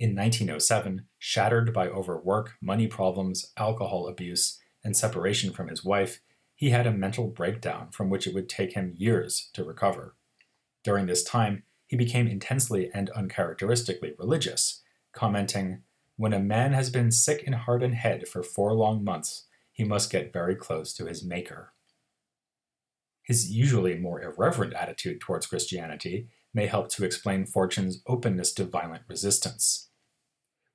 In 0.00 0.16
1907, 0.16 1.06
shattered 1.18 1.72
by 1.72 1.88
overwork, 1.88 2.54
money 2.60 2.88
problems, 2.88 3.52
alcohol 3.56 4.08
abuse, 4.08 4.58
and 4.82 4.96
separation 4.96 5.52
from 5.52 5.68
his 5.68 5.84
wife, 5.84 6.20
he 6.56 6.70
had 6.70 6.86
a 6.86 6.92
mental 6.92 7.28
breakdown 7.28 7.90
from 7.92 8.10
which 8.10 8.26
it 8.26 8.34
would 8.34 8.48
take 8.48 8.72
him 8.72 8.94
years 8.96 9.50
to 9.54 9.64
recover. 9.64 10.16
During 10.82 11.06
this 11.06 11.22
time, 11.22 11.62
he 11.86 11.96
became 11.96 12.26
intensely 12.26 12.90
and 12.92 13.10
uncharacteristically 13.10 14.14
religious, 14.18 14.82
commenting, 15.12 15.82
When 16.16 16.32
a 16.32 16.40
man 16.40 16.72
has 16.72 16.90
been 16.90 17.12
sick 17.12 17.44
in 17.44 17.52
heart 17.52 17.82
and 17.82 17.94
head 17.94 18.26
for 18.26 18.42
four 18.42 18.74
long 18.74 19.04
months, 19.04 19.46
he 19.72 19.84
must 19.84 20.10
get 20.10 20.32
very 20.32 20.56
close 20.56 20.92
to 20.94 21.06
his 21.06 21.24
Maker. 21.24 21.72
His 23.22 23.50
usually 23.50 23.96
more 23.96 24.20
irreverent 24.20 24.74
attitude 24.74 25.20
towards 25.20 25.46
Christianity 25.46 26.28
may 26.54 26.66
help 26.66 26.88
to 26.90 27.04
explain 27.04 27.44
Fortune's 27.44 28.02
openness 28.06 28.52
to 28.54 28.64
violent 28.64 29.02
resistance. 29.08 29.90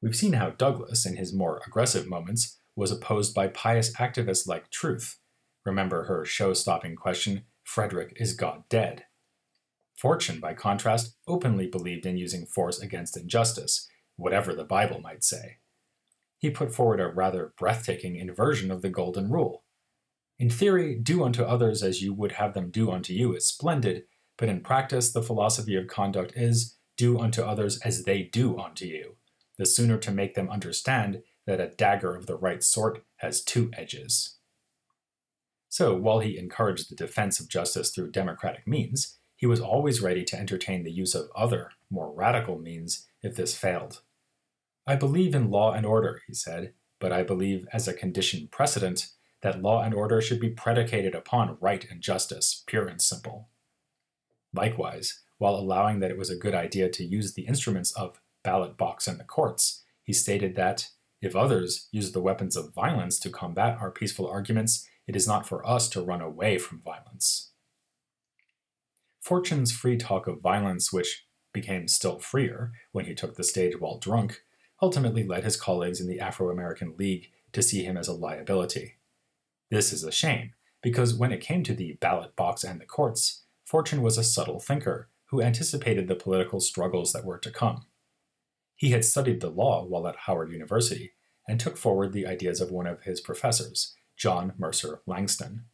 We've 0.01 0.15
seen 0.15 0.33
how 0.33 0.51
Douglass, 0.51 1.05
in 1.05 1.15
his 1.15 1.33
more 1.33 1.61
aggressive 1.65 2.07
moments, 2.07 2.59
was 2.75 2.91
opposed 2.91 3.33
by 3.33 3.47
pious 3.47 3.95
activists 3.95 4.47
like 4.47 4.69
Truth. 4.69 5.17
Remember 5.65 6.05
her 6.05 6.25
show 6.25 6.53
stopping 6.53 6.95
question 6.95 7.45
Frederick, 7.63 8.13
is 8.15 8.33
God 8.33 8.63
dead? 8.69 9.05
Fortune, 9.95 10.39
by 10.39 10.53
contrast, 10.53 11.17
openly 11.27 11.67
believed 11.67 12.05
in 12.05 12.17
using 12.17 12.45
force 12.45 12.79
against 12.79 13.17
injustice, 13.17 13.87
whatever 14.15 14.53
the 14.55 14.63
Bible 14.63 15.01
might 15.01 15.23
say. 15.23 15.57
He 16.37 16.49
put 16.49 16.73
forward 16.73 17.01
a 17.01 17.07
rather 17.07 17.53
breathtaking 17.59 18.15
inversion 18.15 18.71
of 18.71 18.81
the 18.81 18.89
Golden 18.89 19.29
Rule. 19.29 19.63
In 20.39 20.49
theory, 20.49 20.95
do 20.95 21.23
unto 21.23 21.43
others 21.43 21.83
as 21.83 22.01
you 22.01 22.13
would 22.13 22.33
have 22.33 22.53
them 22.53 22.71
do 22.71 22.89
unto 22.89 23.11
you 23.11 23.35
is 23.35 23.45
splendid, 23.45 24.03
but 24.39 24.47
in 24.47 24.61
practice, 24.61 25.11
the 25.11 25.21
philosophy 25.21 25.75
of 25.75 25.87
conduct 25.87 26.31
is 26.33 26.77
do 26.95 27.19
unto 27.19 27.43
others 27.43 27.77
as 27.81 28.05
they 28.05 28.23
do 28.23 28.57
unto 28.57 28.85
you, 28.85 29.17
the 29.57 29.65
sooner 29.65 29.97
to 29.97 30.11
make 30.11 30.33
them 30.33 30.49
understand 30.49 31.21
that 31.45 31.59
a 31.59 31.67
dagger 31.67 32.15
of 32.15 32.25
the 32.25 32.37
right 32.37 32.63
sort 32.63 33.03
has 33.17 33.43
two 33.43 33.69
edges. 33.73 34.37
So, 35.67 35.95
while 35.95 36.19
he 36.19 36.37
encouraged 36.37 36.89
the 36.89 36.95
defense 36.95 37.41
of 37.41 37.49
justice 37.49 37.91
through 37.91 38.11
democratic 38.11 38.65
means, 38.65 39.17
he 39.35 39.45
was 39.45 39.59
always 39.59 40.01
ready 40.01 40.23
to 40.23 40.39
entertain 40.39 40.83
the 40.83 40.91
use 40.91 41.15
of 41.15 41.29
other, 41.35 41.71
more 41.89 42.11
radical 42.11 42.57
means 42.57 43.07
if 43.21 43.35
this 43.35 43.55
failed. 43.55 44.01
I 44.87 44.95
believe 44.95 45.35
in 45.35 45.51
law 45.51 45.73
and 45.73 45.85
order, 45.85 46.21
he 46.27 46.33
said, 46.33 46.73
but 46.99 47.11
I 47.11 47.23
believe 47.23 47.67
as 47.73 47.87
a 47.87 47.93
condition 47.93 48.47
precedent 48.49 49.09
that 49.41 49.61
law 49.61 49.83
and 49.83 49.93
order 49.93 50.21
should 50.21 50.39
be 50.39 50.49
predicated 50.49 51.13
upon 51.13 51.57
right 51.59 51.85
and 51.89 52.01
justice, 52.01 52.63
pure 52.65 52.87
and 52.87 53.01
simple. 53.01 53.49
Likewise, 54.53 55.21
while 55.37 55.55
allowing 55.55 55.99
that 55.99 56.11
it 56.11 56.17
was 56.17 56.29
a 56.29 56.35
good 56.35 56.55
idea 56.55 56.89
to 56.89 57.03
use 57.03 57.33
the 57.33 57.47
instruments 57.47 57.91
of 57.93 58.19
ballot 58.43 58.77
box 58.77 59.07
and 59.07 59.19
the 59.19 59.23
courts, 59.23 59.83
he 60.03 60.13
stated 60.13 60.55
that 60.55 60.89
if 61.21 61.35
others 61.35 61.87
use 61.91 62.11
the 62.11 62.21
weapons 62.21 62.55
of 62.55 62.73
violence 62.73 63.19
to 63.19 63.29
combat 63.29 63.77
our 63.79 63.91
peaceful 63.91 64.27
arguments, 64.27 64.87
it 65.07 65.15
is 65.15 65.27
not 65.27 65.47
for 65.47 65.67
us 65.67 65.89
to 65.89 66.01
run 66.01 66.21
away 66.21 66.57
from 66.57 66.81
violence. 66.81 67.51
Fortune's 69.21 69.71
free 69.71 69.97
talk 69.97 70.27
of 70.27 70.41
violence, 70.41 70.93
which 70.93 71.25
became 71.53 71.87
still 71.87 72.19
freer 72.19 72.71
when 72.91 73.05
he 73.05 73.13
took 73.13 73.35
the 73.35 73.43
stage 73.43 73.79
while 73.79 73.97
drunk, 73.97 74.41
ultimately 74.81 75.23
led 75.23 75.43
his 75.43 75.57
colleagues 75.57 75.99
in 75.99 76.07
the 76.07 76.19
Afro 76.19 76.49
American 76.49 76.95
League 76.97 77.31
to 77.51 77.61
see 77.61 77.83
him 77.83 77.97
as 77.97 78.07
a 78.07 78.13
liability. 78.13 78.97
This 79.69 79.91
is 79.91 80.03
a 80.03 80.11
shame, 80.11 80.53
because 80.81 81.13
when 81.13 81.31
it 81.31 81.41
came 81.41 81.63
to 81.63 81.73
the 81.73 81.93
ballot 81.99 82.35
box 82.35 82.63
and 82.63 82.79
the 82.79 82.85
courts, 82.85 83.43
Fortune 83.69 84.01
was 84.01 84.17
a 84.17 84.23
subtle 84.23 84.59
thinker 84.59 85.09
who 85.25 85.43
anticipated 85.43 86.07
the 86.07 86.15
political 86.15 86.59
struggles 86.59 87.13
that 87.13 87.23
were 87.23 87.37
to 87.37 87.51
come. 87.51 87.85
He 88.75 88.89
had 88.89 89.05
studied 89.05 89.41
the 89.41 89.51
law 89.51 89.85
while 89.85 90.07
at 90.07 90.15
Howard 90.25 90.51
University 90.51 91.11
and 91.47 91.59
took 91.59 91.77
forward 91.77 92.11
the 92.11 92.25
ideas 92.25 92.61
of 92.61 92.71
one 92.71 92.87
of 92.87 93.03
his 93.03 93.21
professors, 93.21 93.95
John 94.17 94.53
Mercer 94.57 95.01
Langston. 95.05 95.65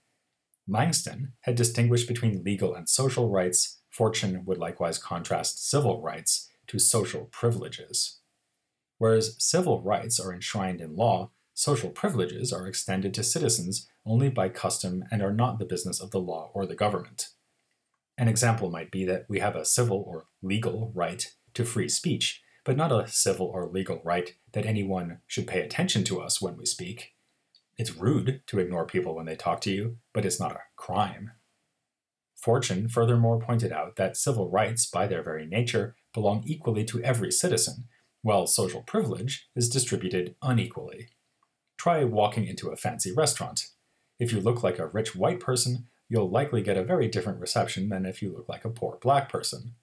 Langston 0.67 1.31
had 1.43 1.55
distinguished 1.55 2.05
between 2.05 2.43
legal 2.43 2.75
and 2.75 2.89
social 2.89 3.29
rights. 3.29 3.79
Fortune 3.89 4.43
would 4.43 4.57
likewise 4.57 4.97
contrast 4.97 5.65
civil 5.65 6.01
rights 6.01 6.49
to 6.67 6.79
social 6.79 7.29
privileges. 7.31 8.19
Whereas 8.97 9.37
civil 9.41 9.81
rights 9.81 10.19
are 10.19 10.33
enshrined 10.33 10.81
in 10.81 10.97
law, 10.97 11.31
social 11.53 11.91
privileges 11.91 12.51
are 12.51 12.67
extended 12.67 13.13
to 13.13 13.23
citizens 13.23 13.87
only 14.05 14.27
by 14.27 14.49
custom 14.49 15.05
and 15.09 15.21
are 15.21 15.33
not 15.33 15.59
the 15.59 15.65
business 15.65 16.01
of 16.01 16.11
the 16.11 16.19
law 16.19 16.51
or 16.53 16.65
the 16.65 16.75
government. 16.75 17.29
An 18.17 18.27
example 18.27 18.69
might 18.69 18.91
be 18.91 19.03
that 19.05 19.25
we 19.27 19.39
have 19.39 19.55
a 19.55 19.65
civil 19.65 20.03
or 20.07 20.25
legal 20.41 20.91
right 20.95 21.29
to 21.53 21.65
free 21.65 21.89
speech, 21.89 22.41
but 22.63 22.77
not 22.77 22.91
a 22.91 23.07
civil 23.07 23.47
or 23.47 23.67
legal 23.67 24.01
right 24.03 24.35
that 24.53 24.65
anyone 24.65 25.19
should 25.27 25.47
pay 25.47 25.61
attention 25.61 26.03
to 26.05 26.21
us 26.21 26.41
when 26.41 26.57
we 26.57 26.65
speak. 26.65 27.13
It's 27.77 27.95
rude 27.95 28.41
to 28.47 28.59
ignore 28.59 28.85
people 28.85 29.15
when 29.15 29.25
they 29.25 29.35
talk 29.35 29.59
to 29.61 29.71
you, 29.71 29.97
but 30.13 30.25
it's 30.25 30.39
not 30.39 30.53
a 30.53 30.61
crime. 30.77 31.31
Fortune 32.35 32.87
furthermore 32.87 33.39
pointed 33.39 33.71
out 33.71 33.95
that 33.97 34.15
civil 34.15 34.49
rights, 34.49 34.85
by 34.85 35.07
their 35.07 35.23
very 35.23 35.45
nature, 35.45 35.95
belong 36.13 36.43
equally 36.45 36.85
to 36.85 37.03
every 37.03 37.31
citizen, 37.31 37.85
while 38.21 38.47
social 38.47 38.81
privilege 38.81 39.49
is 39.55 39.69
distributed 39.69 40.35
unequally. 40.41 41.09
Try 41.77 42.03
walking 42.05 42.45
into 42.45 42.69
a 42.69 42.77
fancy 42.77 43.11
restaurant. 43.11 43.67
If 44.19 44.31
you 44.31 44.39
look 44.39 44.63
like 44.63 44.79
a 44.79 44.87
rich 44.87 45.15
white 45.15 45.39
person, 45.39 45.87
you'll 46.09 46.29
likely 46.29 46.61
get 46.61 46.77
a 46.77 46.83
very 46.83 47.07
different 47.07 47.39
reception 47.39 47.89
than 47.89 48.05
if 48.05 48.21
you 48.21 48.31
look 48.31 48.47
like 48.47 48.65
a 48.65 48.69
poor 48.69 48.97
black 49.01 49.29
person. 49.29 49.73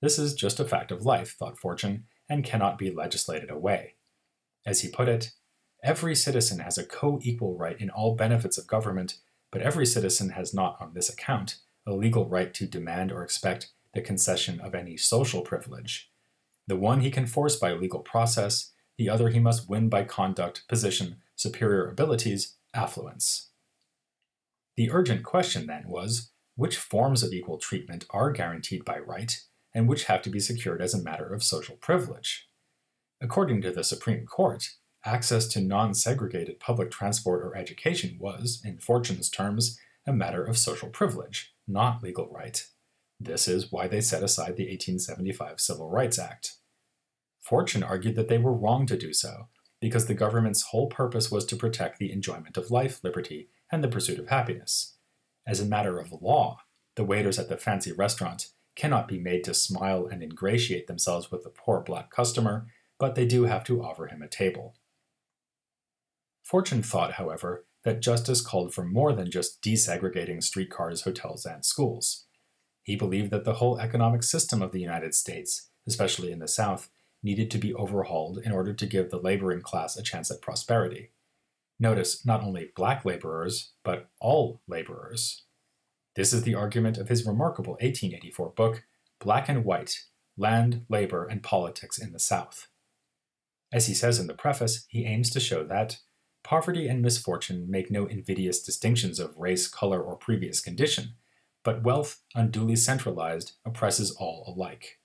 This 0.00 0.18
is 0.18 0.34
just 0.34 0.60
a 0.60 0.64
fact 0.64 0.90
of 0.90 1.06
life, 1.06 1.36
thought 1.38 1.58
Fortune, 1.58 2.04
and 2.28 2.44
cannot 2.44 2.78
be 2.78 2.90
legislated 2.90 3.50
away. 3.50 3.94
As 4.66 4.80
he 4.80 4.88
put 4.88 5.08
it, 5.08 5.32
every 5.82 6.14
citizen 6.14 6.58
has 6.60 6.78
a 6.78 6.84
co 6.84 7.20
equal 7.22 7.56
right 7.56 7.80
in 7.80 7.90
all 7.90 8.14
benefits 8.14 8.58
of 8.58 8.66
government, 8.66 9.18
but 9.50 9.62
every 9.62 9.86
citizen 9.86 10.30
has 10.30 10.52
not, 10.52 10.76
on 10.80 10.94
this 10.94 11.08
account, 11.08 11.56
a 11.86 11.92
legal 11.92 12.28
right 12.28 12.52
to 12.54 12.66
demand 12.66 13.12
or 13.12 13.22
expect 13.22 13.70
the 13.94 14.00
concession 14.00 14.60
of 14.60 14.74
any 14.74 14.96
social 14.96 15.42
privilege. 15.42 16.10
The 16.66 16.76
one 16.76 17.00
he 17.00 17.10
can 17.10 17.26
force 17.26 17.56
by 17.56 17.72
legal 17.72 18.00
process, 18.00 18.72
the 18.96 19.08
other 19.08 19.28
he 19.28 19.38
must 19.38 19.68
win 19.68 19.88
by 19.88 20.04
conduct, 20.04 20.66
position, 20.68 21.16
superior 21.36 21.88
abilities, 21.88 22.56
affluence. 22.72 23.50
The 24.76 24.90
urgent 24.90 25.22
question 25.22 25.66
then 25.66 25.84
was 25.86 26.30
which 26.54 26.76
forms 26.76 27.22
of 27.22 27.32
equal 27.32 27.58
treatment 27.58 28.04
are 28.10 28.30
guaranteed 28.30 28.84
by 28.84 28.98
right 28.98 29.40
and 29.74 29.88
which 29.88 30.04
have 30.04 30.22
to 30.22 30.30
be 30.30 30.40
secured 30.40 30.82
as 30.82 30.94
a 30.94 31.02
matter 31.02 31.32
of 31.32 31.42
social 31.42 31.76
privilege? 31.76 32.48
According 33.20 33.62
to 33.62 33.70
the 33.70 33.84
Supreme 33.84 34.26
Court, 34.26 34.68
access 35.04 35.46
to 35.48 35.60
non 35.60 35.94
segregated 35.94 36.60
public 36.60 36.90
transport 36.90 37.44
or 37.44 37.56
education 37.56 38.16
was, 38.18 38.60
in 38.64 38.78
Fortune's 38.78 39.30
terms, 39.30 39.78
a 40.06 40.12
matter 40.12 40.44
of 40.44 40.58
social 40.58 40.88
privilege, 40.88 41.54
not 41.66 42.02
legal 42.02 42.28
right. 42.30 42.66
This 43.20 43.46
is 43.46 43.70
why 43.70 43.86
they 43.86 44.00
set 44.00 44.22
aside 44.22 44.56
the 44.56 44.64
1875 44.64 45.60
Civil 45.60 45.88
Rights 45.88 46.18
Act. 46.18 46.56
Fortune 47.40 47.82
argued 47.82 48.16
that 48.16 48.28
they 48.28 48.38
were 48.38 48.52
wrong 48.52 48.86
to 48.86 48.96
do 48.96 49.12
so, 49.12 49.48
because 49.80 50.06
the 50.06 50.14
government's 50.14 50.62
whole 50.62 50.88
purpose 50.88 51.30
was 51.30 51.44
to 51.46 51.56
protect 51.56 51.98
the 51.98 52.12
enjoyment 52.12 52.56
of 52.56 52.70
life, 52.70 53.00
liberty, 53.02 53.48
and 53.72 53.82
the 53.82 53.88
pursuit 53.88 54.18
of 54.18 54.28
happiness. 54.28 54.98
As 55.46 55.58
a 55.58 55.66
matter 55.66 55.98
of 55.98 56.12
law, 56.12 56.58
the 56.94 57.04
waiters 57.04 57.38
at 57.38 57.48
the 57.48 57.56
fancy 57.56 57.90
restaurant 57.90 58.48
cannot 58.76 59.08
be 59.08 59.18
made 59.18 59.42
to 59.44 59.54
smile 59.54 60.06
and 60.06 60.22
ingratiate 60.22 60.86
themselves 60.86 61.30
with 61.30 61.42
the 61.42 61.50
poor 61.50 61.80
black 61.80 62.10
customer, 62.10 62.66
but 62.98 63.14
they 63.14 63.26
do 63.26 63.44
have 63.44 63.64
to 63.64 63.82
offer 63.82 64.06
him 64.06 64.22
a 64.22 64.28
table. 64.28 64.76
Fortune 66.42 66.82
thought, 66.82 67.14
however, 67.14 67.64
that 67.84 68.00
justice 68.00 68.40
called 68.40 68.72
for 68.72 68.84
more 68.84 69.12
than 69.12 69.30
just 69.30 69.62
desegregating 69.62 70.42
streetcars, 70.42 71.02
hotels, 71.02 71.44
and 71.44 71.64
schools. 71.64 72.26
He 72.82 72.96
believed 72.96 73.30
that 73.30 73.44
the 73.44 73.54
whole 73.54 73.78
economic 73.78 74.22
system 74.22 74.62
of 74.62 74.72
the 74.72 74.80
United 74.80 75.14
States, 75.14 75.70
especially 75.86 76.30
in 76.30 76.38
the 76.38 76.48
South, 76.48 76.90
needed 77.22 77.50
to 77.50 77.58
be 77.58 77.74
overhauled 77.74 78.38
in 78.38 78.52
order 78.52 78.72
to 78.72 78.86
give 78.86 79.10
the 79.10 79.20
laboring 79.20 79.62
class 79.62 79.96
a 79.96 80.02
chance 80.02 80.30
at 80.30 80.42
prosperity. 80.42 81.10
Notice 81.82 82.24
not 82.24 82.44
only 82.44 82.70
black 82.76 83.04
laborers, 83.04 83.72
but 83.82 84.08
all 84.20 84.62
laborers. 84.68 85.46
This 86.14 86.32
is 86.32 86.44
the 86.44 86.54
argument 86.54 86.96
of 86.96 87.08
his 87.08 87.26
remarkable 87.26 87.72
1884 87.72 88.50
book, 88.50 88.84
Black 89.18 89.48
and 89.48 89.64
White 89.64 90.04
Land, 90.38 90.84
Labor, 90.88 91.26
and 91.26 91.42
Politics 91.42 91.98
in 91.98 92.12
the 92.12 92.20
South. 92.20 92.68
As 93.72 93.88
he 93.88 93.94
says 93.94 94.20
in 94.20 94.28
the 94.28 94.34
preface, 94.34 94.86
he 94.90 95.06
aims 95.06 95.28
to 95.30 95.40
show 95.40 95.64
that 95.64 95.98
poverty 96.44 96.86
and 96.86 97.02
misfortune 97.02 97.68
make 97.68 97.90
no 97.90 98.06
invidious 98.06 98.62
distinctions 98.62 99.18
of 99.18 99.36
race, 99.36 99.66
color, 99.66 100.00
or 100.00 100.14
previous 100.14 100.60
condition, 100.60 101.14
but 101.64 101.82
wealth, 101.82 102.22
unduly 102.36 102.76
centralized, 102.76 103.54
oppresses 103.64 104.12
all 104.12 104.44
alike. 104.46 105.00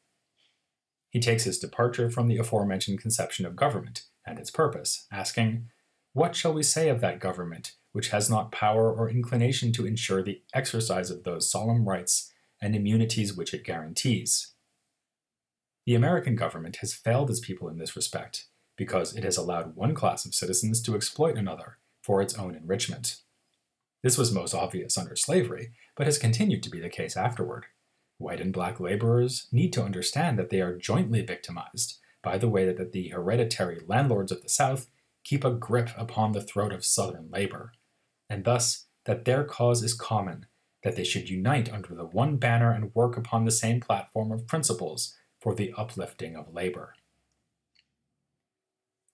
He 1.09 1.19
takes 1.19 1.45
his 1.45 1.57
departure 1.57 2.11
from 2.11 2.27
the 2.27 2.37
aforementioned 2.37 3.01
conception 3.01 3.47
of 3.47 3.55
government 3.55 4.03
and 4.27 4.37
its 4.37 4.51
purpose, 4.51 5.07
asking, 5.11 5.69
What 6.17 6.35
shall 6.35 6.51
we 6.51 6.63
say 6.63 6.89
of 6.89 6.99
that 7.01 7.19
government 7.19 7.73
which 7.91 8.09
has 8.09 8.27
not 8.27 8.51
power 8.51 8.91
or 8.91 9.07
inclination 9.07 9.71
to 9.73 9.85
ensure 9.85 10.23
the 10.23 10.41
exercise 10.51 11.11
of 11.11 11.23
those 11.23 11.47
solemn 11.47 11.87
rights 11.87 12.33
and 12.59 12.75
immunities 12.75 13.35
which 13.35 13.53
it 13.53 13.63
guarantees? 13.63 14.55
The 15.85 15.93
American 15.93 16.35
government 16.35 16.77
has 16.77 16.95
failed 16.95 17.29
its 17.29 17.39
people 17.39 17.69
in 17.69 17.77
this 17.77 17.95
respect 17.95 18.47
because 18.75 19.15
it 19.15 19.23
has 19.23 19.37
allowed 19.37 19.75
one 19.75 19.93
class 19.93 20.25
of 20.25 20.33
citizens 20.33 20.81
to 20.81 20.95
exploit 20.95 21.37
another 21.37 21.77
for 22.01 22.19
its 22.19 22.33
own 22.33 22.55
enrichment. 22.55 23.17
This 24.01 24.17
was 24.17 24.33
most 24.33 24.55
obvious 24.55 24.97
under 24.97 25.15
slavery, 25.15 25.73
but 25.95 26.07
has 26.07 26.17
continued 26.17 26.63
to 26.63 26.71
be 26.71 26.79
the 26.79 26.89
case 26.89 27.15
afterward. 27.15 27.67
White 28.17 28.41
and 28.41 28.51
black 28.51 28.79
laborers 28.79 29.49
need 29.51 29.71
to 29.73 29.83
understand 29.83 30.39
that 30.39 30.49
they 30.49 30.61
are 30.61 30.75
jointly 30.75 31.21
victimized 31.21 31.99
by 32.23 32.39
the 32.39 32.49
way 32.49 32.65
that 32.65 32.91
the 32.91 33.09
hereditary 33.09 33.81
landlords 33.85 34.31
of 34.31 34.41
the 34.41 34.49
South 34.49 34.87
keep 35.27 35.43
a 35.43 35.51
grip 35.51 35.89
upon 35.97 36.31
the 36.31 36.41
throat 36.41 36.71
of 36.71 36.85
Southern 36.85 37.29
labor, 37.29 37.73
and 38.29 38.45
thus 38.45 38.85
that 39.05 39.25
their 39.25 39.43
cause 39.43 39.83
is 39.83 39.93
common, 39.93 40.45
that 40.83 40.95
they 40.95 41.03
should 41.03 41.29
unite 41.29 41.71
under 41.71 41.93
the 41.93 42.05
one 42.05 42.37
banner 42.37 42.71
and 42.71 42.95
work 42.95 43.17
upon 43.17 43.43
the 43.43 43.51
same 43.51 43.81
platform 43.81 44.31
of 44.31 44.47
principles 44.47 45.17
for 45.41 45.53
the 45.53 45.73
uplifting 45.77 46.37
of 46.37 46.53
labor. 46.53 46.93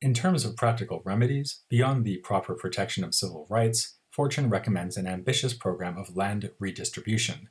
In 0.03 0.13
terms 0.13 0.46
of 0.46 0.55
practical 0.55 1.01
remedies, 1.03 1.62
beyond 1.67 2.05
the 2.05 2.17
proper 2.17 2.53
protection 2.53 3.03
of 3.03 3.15
civil 3.15 3.48
rights, 3.50 3.96
Fortune 4.12 4.50
recommends 4.50 4.98
an 4.98 5.08
ambitious 5.08 5.55
program 5.55 5.98
of 5.98 6.15
land 6.15 6.51
redistribution. 6.60 7.50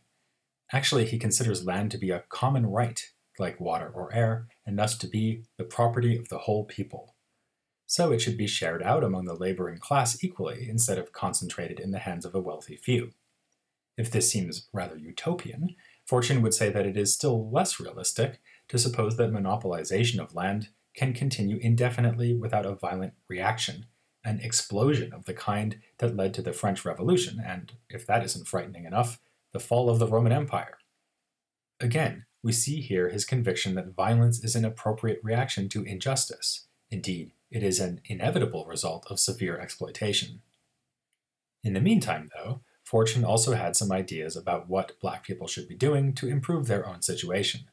Actually, 0.72 1.06
he 1.06 1.18
considers 1.18 1.66
land 1.66 1.90
to 1.90 1.98
be 1.98 2.10
a 2.10 2.22
common 2.28 2.66
right, 2.66 3.10
like 3.40 3.58
water 3.58 3.90
or 3.92 4.14
air, 4.14 4.46
and 4.64 4.78
thus 4.78 4.96
to 4.98 5.08
be 5.08 5.42
the 5.58 5.64
property 5.64 6.16
of 6.16 6.28
the 6.28 6.38
whole 6.38 6.64
people. 6.64 7.11
So 7.92 8.10
it 8.10 8.22
should 8.22 8.38
be 8.38 8.46
shared 8.46 8.82
out 8.82 9.04
among 9.04 9.26
the 9.26 9.34
laboring 9.34 9.76
class 9.76 10.24
equally 10.24 10.66
instead 10.66 10.96
of 10.96 11.12
concentrated 11.12 11.78
in 11.78 11.90
the 11.90 11.98
hands 11.98 12.24
of 12.24 12.34
a 12.34 12.40
wealthy 12.40 12.74
few. 12.74 13.10
If 13.98 14.10
this 14.10 14.30
seems 14.30 14.66
rather 14.72 14.96
utopian, 14.96 15.76
Fortune 16.06 16.40
would 16.40 16.54
say 16.54 16.70
that 16.70 16.86
it 16.86 16.96
is 16.96 17.12
still 17.12 17.50
less 17.50 17.78
realistic 17.78 18.40
to 18.68 18.78
suppose 18.78 19.18
that 19.18 19.30
monopolization 19.30 20.20
of 20.20 20.34
land 20.34 20.70
can 20.96 21.12
continue 21.12 21.58
indefinitely 21.58 22.34
without 22.34 22.64
a 22.64 22.76
violent 22.76 23.12
reaction 23.28 23.84
an 24.24 24.40
explosion 24.40 25.12
of 25.12 25.26
the 25.26 25.34
kind 25.34 25.78
that 25.98 26.16
led 26.16 26.32
to 26.32 26.40
the 26.40 26.54
French 26.54 26.86
Revolution, 26.86 27.42
and, 27.44 27.72
if 27.90 28.06
that 28.06 28.24
isn't 28.24 28.46
frightening 28.46 28.86
enough, 28.86 29.18
the 29.52 29.60
fall 29.60 29.90
of 29.90 29.98
the 29.98 30.06
Roman 30.06 30.32
Empire. 30.32 30.78
Again, 31.78 32.24
we 32.42 32.52
see 32.52 32.80
here 32.80 33.10
his 33.10 33.26
conviction 33.26 33.74
that 33.74 33.94
violence 33.94 34.42
is 34.42 34.56
an 34.56 34.64
appropriate 34.64 35.20
reaction 35.22 35.68
to 35.70 35.82
injustice. 35.82 36.68
Indeed, 36.90 37.32
it 37.52 37.62
is 37.62 37.78
an 37.78 38.00
inevitable 38.06 38.64
result 38.64 39.06
of 39.10 39.20
severe 39.20 39.58
exploitation. 39.58 40.40
In 41.62 41.74
the 41.74 41.80
meantime, 41.80 42.30
though, 42.34 42.62
Fortune 42.82 43.24
also 43.24 43.52
had 43.52 43.76
some 43.76 43.92
ideas 43.92 44.36
about 44.36 44.68
what 44.68 44.98
black 45.00 45.24
people 45.24 45.46
should 45.46 45.68
be 45.68 45.76
doing 45.76 46.14
to 46.14 46.28
improve 46.28 46.66
their 46.66 46.86
own 46.86 47.02
situation. 47.02 47.68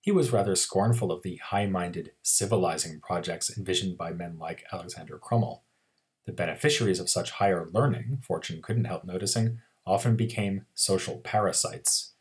He 0.00 0.10
was 0.10 0.32
rather 0.32 0.56
scornful 0.56 1.12
of 1.12 1.22
the 1.22 1.36
high 1.36 1.66
minded, 1.66 2.12
civilizing 2.22 3.00
projects 3.00 3.56
envisioned 3.56 3.96
by 3.96 4.12
men 4.12 4.38
like 4.38 4.64
Alexander 4.72 5.18
Crummell. 5.18 5.62
The 6.24 6.32
beneficiaries 6.32 6.98
of 6.98 7.10
such 7.10 7.32
higher 7.32 7.68
learning, 7.72 8.22
Fortune 8.26 8.62
couldn't 8.62 8.86
help 8.86 9.04
noticing, 9.04 9.60
often 9.86 10.16
became 10.16 10.66
social 10.74 11.18
parasites. 11.18 12.14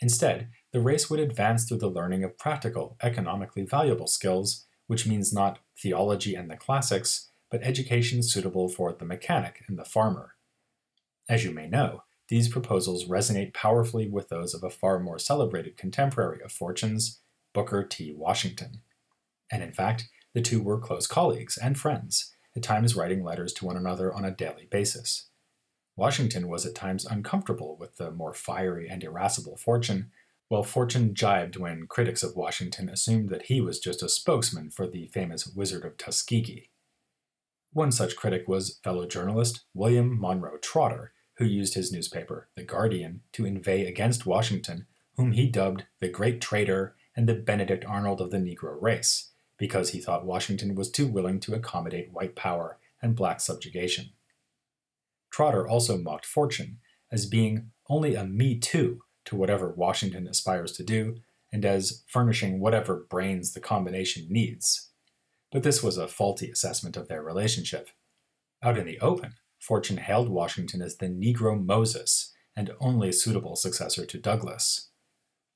Instead, 0.00 0.48
the 0.72 0.80
race 0.80 1.08
would 1.08 1.20
advance 1.20 1.64
through 1.64 1.78
the 1.78 1.88
learning 1.88 2.24
of 2.24 2.38
practical, 2.38 2.96
economically 3.02 3.64
valuable 3.64 4.06
skills, 4.06 4.66
which 4.94 5.08
means 5.08 5.32
not 5.32 5.58
theology 5.76 6.36
and 6.36 6.48
the 6.48 6.56
classics, 6.56 7.28
but 7.50 7.60
education 7.64 8.22
suitable 8.22 8.68
for 8.68 8.92
the 8.92 9.04
mechanic 9.04 9.64
and 9.66 9.76
the 9.76 9.84
farmer. 9.84 10.36
As 11.28 11.44
you 11.44 11.50
may 11.50 11.66
know, 11.66 12.04
these 12.28 12.48
proposals 12.48 13.06
resonate 13.06 13.52
powerfully 13.52 14.08
with 14.08 14.28
those 14.28 14.54
of 14.54 14.62
a 14.62 14.70
far 14.70 15.00
more 15.00 15.18
celebrated 15.18 15.76
contemporary 15.76 16.40
of 16.44 16.52
Fortune's, 16.52 17.18
Booker 17.52 17.82
T. 17.82 18.14
Washington. 18.16 18.82
And 19.50 19.64
in 19.64 19.72
fact, 19.72 20.06
the 20.32 20.40
two 20.40 20.62
were 20.62 20.78
close 20.78 21.08
colleagues 21.08 21.58
and 21.58 21.76
friends, 21.76 22.32
at 22.54 22.62
times 22.62 22.94
writing 22.94 23.24
letters 23.24 23.52
to 23.54 23.66
one 23.66 23.76
another 23.76 24.14
on 24.14 24.24
a 24.24 24.30
daily 24.30 24.68
basis. 24.70 25.26
Washington 25.96 26.46
was 26.46 26.64
at 26.64 26.76
times 26.76 27.04
uncomfortable 27.04 27.76
with 27.80 27.96
the 27.96 28.12
more 28.12 28.32
fiery 28.32 28.88
and 28.88 29.02
irascible 29.02 29.56
Fortune, 29.56 30.12
while 30.48 30.62
Fortune 30.62 31.14
jibed 31.14 31.56
when 31.56 31.86
critics 31.86 32.22
of 32.22 32.36
Washington 32.36 32.88
assumed 32.88 33.30
that 33.30 33.46
he 33.46 33.60
was 33.60 33.78
just 33.78 34.02
a 34.02 34.08
spokesman 34.08 34.70
for 34.70 34.86
the 34.86 35.06
famous 35.08 35.46
Wizard 35.46 35.84
of 35.84 35.96
Tuskegee. 35.96 36.70
One 37.72 37.90
such 37.90 38.16
critic 38.16 38.46
was 38.46 38.78
fellow 38.84 39.06
journalist 39.06 39.64
William 39.74 40.20
Monroe 40.20 40.58
Trotter, 40.58 41.12
who 41.38 41.44
used 41.44 41.74
his 41.74 41.92
newspaper, 41.92 42.48
The 42.54 42.62
Guardian, 42.62 43.22
to 43.32 43.44
inveigh 43.44 43.86
against 43.86 44.26
Washington, 44.26 44.86
whom 45.16 45.32
he 45.32 45.48
dubbed 45.48 45.84
the 46.00 46.08
Great 46.08 46.40
Traitor 46.40 46.94
and 47.16 47.28
the 47.28 47.34
Benedict 47.34 47.84
Arnold 47.84 48.20
of 48.20 48.30
the 48.30 48.38
Negro 48.38 48.80
race, 48.80 49.32
because 49.58 49.90
he 49.90 50.00
thought 50.00 50.26
Washington 50.26 50.74
was 50.74 50.90
too 50.90 51.06
willing 51.06 51.40
to 51.40 51.54
accommodate 51.54 52.12
white 52.12 52.36
power 52.36 52.78
and 53.02 53.16
black 53.16 53.40
subjugation. 53.40 54.10
Trotter 55.32 55.66
also 55.66 55.98
mocked 55.98 56.26
Fortune 56.26 56.78
as 57.10 57.26
being 57.26 57.70
only 57.88 58.14
a 58.14 58.24
me 58.24 58.56
too 58.58 59.02
to 59.26 59.36
whatever 59.36 59.70
Washington 59.70 60.26
aspires 60.26 60.72
to 60.72 60.82
do, 60.82 61.16
and 61.52 61.64
as 61.64 62.02
furnishing 62.06 62.60
whatever 62.60 63.06
brains 63.08 63.52
the 63.52 63.60
combination 63.60 64.26
needs. 64.28 64.90
But 65.52 65.62
this 65.62 65.82
was 65.82 65.96
a 65.96 66.08
faulty 66.08 66.50
assessment 66.50 66.96
of 66.96 67.08
their 67.08 67.22
relationship. 67.22 67.90
Out 68.62 68.76
in 68.76 68.86
the 68.86 68.98
open, 69.00 69.34
Fortune 69.60 69.98
hailed 69.98 70.28
Washington 70.28 70.82
as 70.82 70.96
the 70.96 71.06
Negro 71.06 71.64
Moses 71.64 72.32
and 72.56 72.72
only 72.80 73.12
suitable 73.12 73.56
successor 73.56 74.04
to 74.04 74.18
Douglass. 74.18 74.90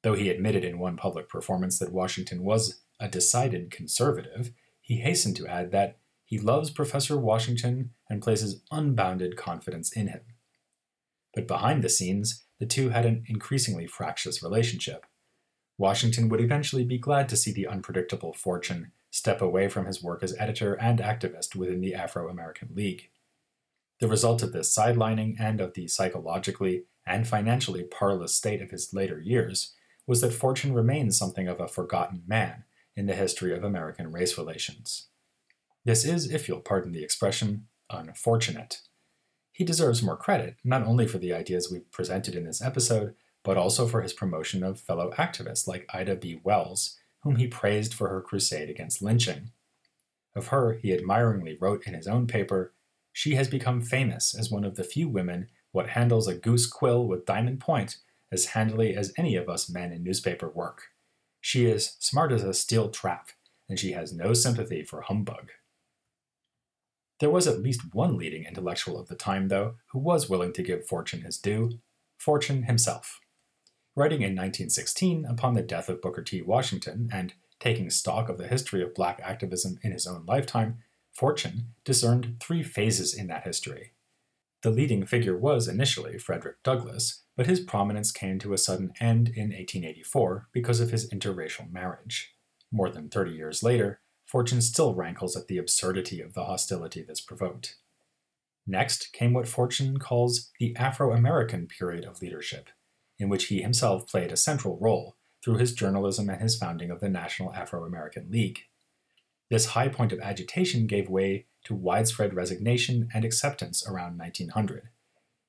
Though 0.02 0.14
he 0.14 0.30
admitted 0.30 0.64
in 0.64 0.78
one 0.78 0.96
public 0.96 1.28
performance 1.28 1.78
that 1.78 1.92
Washington 1.92 2.44
was 2.44 2.80
a 3.00 3.08
decided 3.08 3.70
conservative, 3.70 4.52
he 4.80 5.00
hastened 5.00 5.36
to 5.36 5.46
add 5.46 5.72
that 5.72 5.98
he 6.24 6.38
loves 6.38 6.70
Professor 6.70 7.18
Washington 7.18 7.90
and 8.08 8.22
places 8.22 8.62
unbounded 8.70 9.36
confidence 9.36 9.92
in 9.92 10.08
him. 10.08 10.20
But 11.34 11.46
behind 11.46 11.82
the 11.82 11.88
scenes, 11.88 12.44
the 12.58 12.66
two 12.66 12.90
had 12.90 13.06
an 13.06 13.24
increasingly 13.26 13.86
fractious 13.86 14.42
relationship. 14.42 15.06
Washington 15.76 16.28
would 16.28 16.40
eventually 16.40 16.84
be 16.84 16.98
glad 16.98 17.28
to 17.28 17.36
see 17.36 17.52
the 17.52 17.66
unpredictable 17.66 18.32
Fortune 18.32 18.92
step 19.10 19.40
away 19.40 19.68
from 19.68 19.86
his 19.86 20.02
work 20.02 20.22
as 20.22 20.36
editor 20.38 20.74
and 20.74 20.98
activist 20.98 21.54
within 21.54 21.80
the 21.80 21.94
Afro 21.94 22.28
American 22.28 22.70
League. 22.74 23.10
The 24.00 24.08
result 24.08 24.42
of 24.42 24.52
this 24.52 24.74
sidelining 24.74 25.36
and 25.38 25.60
of 25.60 25.74
the 25.74 25.88
psychologically 25.88 26.84
and 27.06 27.26
financially 27.26 27.84
parlous 27.84 28.34
state 28.34 28.60
of 28.60 28.70
his 28.70 28.92
later 28.92 29.20
years 29.20 29.74
was 30.06 30.20
that 30.20 30.32
Fortune 30.32 30.74
remained 30.74 31.14
something 31.14 31.48
of 31.48 31.60
a 31.60 31.68
forgotten 31.68 32.22
man 32.26 32.64
in 32.96 33.06
the 33.06 33.14
history 33.14 33.56
of 33.56 33.64
American 33.64 34.10
race 34.10 34.36
relations. 34.36 35.06
This 35.84 36.04
is, 36.04 36.30
if 36.30 36.48
you'll 36.48 36.60
pardon 36.60 36.92
the 36.92 37.04
expression, 37.04 37.66
unfortunate. 37.90 38.80
He 39.58 39.64
deserves 39.64 40.04
more 40.04 40.16
credit, 40.16 40.54
not 40.62 40.84
only 40.84 41.08
for 41.08 41.18
the 41.18 41.32
ideas 41.34 41.68
we've 41.68 41.90
presented 41.90 42.36
in 42.36 42.44
this 42.44 42.62
episode, 42.62 43.16
but 43.42 43.56
also 43.56 43.88
for 43.88 44.02
his 44.02 44.12
promotion 44.12 44.62
of 44.62 44.78
fellow 44.78 45.10
activists 45.18 45.66
like 45.66 45.92
Ida 45.92 46.14
B. 46.14 46.40
Wells, 46.44 46.96
whom 47.24 47.34
he 47.34 47.48
praised 47.48 47.92
for 47.92 48.08
her 48.08 48.20
crusade 48.20 48.70
against 48.70 49.02
lynching. 49.02 49.50
Of 50.36 50.46
her, 50.48 50.74
he 50.74 50.92
admiringly 50.92 51.58
wrote 51.60 51.88
in 51.88 51.94
his 51.94 52.06
own 52.06 52.28
paper 52.28 52.72
She 53.12 53.34
has 53.34 53.48
become 53.48 53.80
famous 53.80 54.32
as 54.32 54.48
one 54.48 54.62
of 54.62 54.76
the 54.76 54.84
few 54.84 55.08
women 55.08 55.48
what 55.72 55.88
handles 55.88 56.28
a 56.28 56.36
goose 56.36 56.68
quill 56.68 57.08
with 57.08 57.26
diamond 57.26 57.58
point 57.58 57.96
as 58.30 58.46
handily 58.54 58.94
as 58.94 59.12
any 59.16 59.34
of 59.34 59.48
us 59.48 59.68
men 59.68 59.90
in 59.90 60.04
newspaper 60.04 60.48
work. 60.48 60.82
She 61.40 61.66
is 61.66 61.96
smart 61.98 62.30
as 62.30 62.44
a 62.44 62.54
steel 62.54 62.90
trap, 62.90 63.30
and 63.68 63.76
she 63.76 63.90
has 63.90 64.12
no 64.12 64.34
sympathy 64.34 64.84
for 64.84 65.00
humbug. 65.00 65.50
There 67.20 67.30
was 67.30 67.46
at 67.46 67.60
least 67.60 67.94
one 67.94 68.16
leading 68.16 68.44
intellectual 68.44 68.98
of 68.98 69.08
the 69.08 69.16
time, 69.16 69.48
though, 69.48 69.74
who 69.88 69.98
was 69.98 70.30
willing 70.30 70.52
to 70.52 70.62
give 70.62 70.86
Fortune 70.86 71.22
his 71.22 71.38
due 71.38 71.80
Fortune 72.16 72.64
himself. 72.64 73.20
Writing 73.94 74.22
in 74.22 74.34
1916 74.34 75.24
upon 75.24 75.54
the 75.54 75.62
death 75.62 75.88
of 75.88 76.02
Booker 76.02 76.22
T. 76.22 76.42
Washington 76.42 77.08
and 77.12 77.34
taking 77.60 77.90
stock 77.90 78.28
of 78.28 78.38
the 78.38 78.46
history 78.46 78.82
of 78.82 78.94
black 78.94 79.20
activism 79.22 79.78
in 79.82 79.92
his 79.92 80.06
own 80.06 80.24
lifetime, 80.26 80.78
Fortune 81.12 81.74
discerned 81.84 82.36
three 82.40 82.62
phases 82.62 83.14
in 83.14 83.26
that 83.28 83.44
history. 83.44 83.92
The 84.62 84.70
leading 84.70 85.06
figure 85.06 85.36
was 85.36 85.68
initially 85.68 86.18
Frederick 86.18 86.62
Douglass, 86.62 87.22
but 87.36 87.46
his 87.46 87.60
prominence 87.60 88.10
came 88.10 88.38
to 88.40 88.52
a 88.52 88.58
sudden 88.58 88.92
end 89.00 89.28
in 89.28 89.50
1884 89.50 90.48
because 90.52 90.80
of 90.80 90.90
his 90.90 91.08
interracial 91.10 91.70
marriage. 91.70 92.34
More 92.70 92.90
than 92.90 93.08
30 93.08 93.32
years 93.32 93.62
later, 93.62 94.00
Fortune 94.28 94.60
still 94.60 94.94
rankles 94.94 95.36
at 95.36 95.46
the 95.46 95.56
absurdity 95.56 96.20
of 96.20 96.34
the 96.34 96.44
hostility 96.44 97.02
this 97.02 97.20
provoked. 97.20 97.76
Next 98.66 99.10
came 99.14 99.32
what 99.32 99.48
Fortune 99.48 99.98
calls 99.98 100.50
the 100.60 100.76
Afro 100.76 101.14
American 101.14 101.66
period 101.66 102.04
of 102.04 102.20
leadership, 102.20 102.68
in 103.18 103.30
which 103.30 103.46
he 103.46 103.62
himself 103.62 104.06
played 104.06 104.30
a 104.30 104.36
central 104.36 104.78
role 104.78 105.16
through 105.42 105.56
his 105.56 105.72
journalism 105.72 106.28
and 106.28 106.42
his 106.42 106.58
founding 106.58 106.90
of 106.90 107.00
the 107.00 107.08
National 107.08 107.54
Afro 107.54 107.84
American 107.84 108.30
League. 108.30 108.60
This 109.48 109.66
high 109.66 109.88
point 109.88 110.12
of 110.12 110.20
agitation 110.20 110.86
gave 110.86 111.08
way 111.08 111.46
to 111.64 111.74
widespread 111.74 112.34
resignation 112.34 113.08
and 113.14 113.24
acceptance 113.24 113.86
around 113.88 114.18
1900. 114.18 114.76
It 114.78 114.90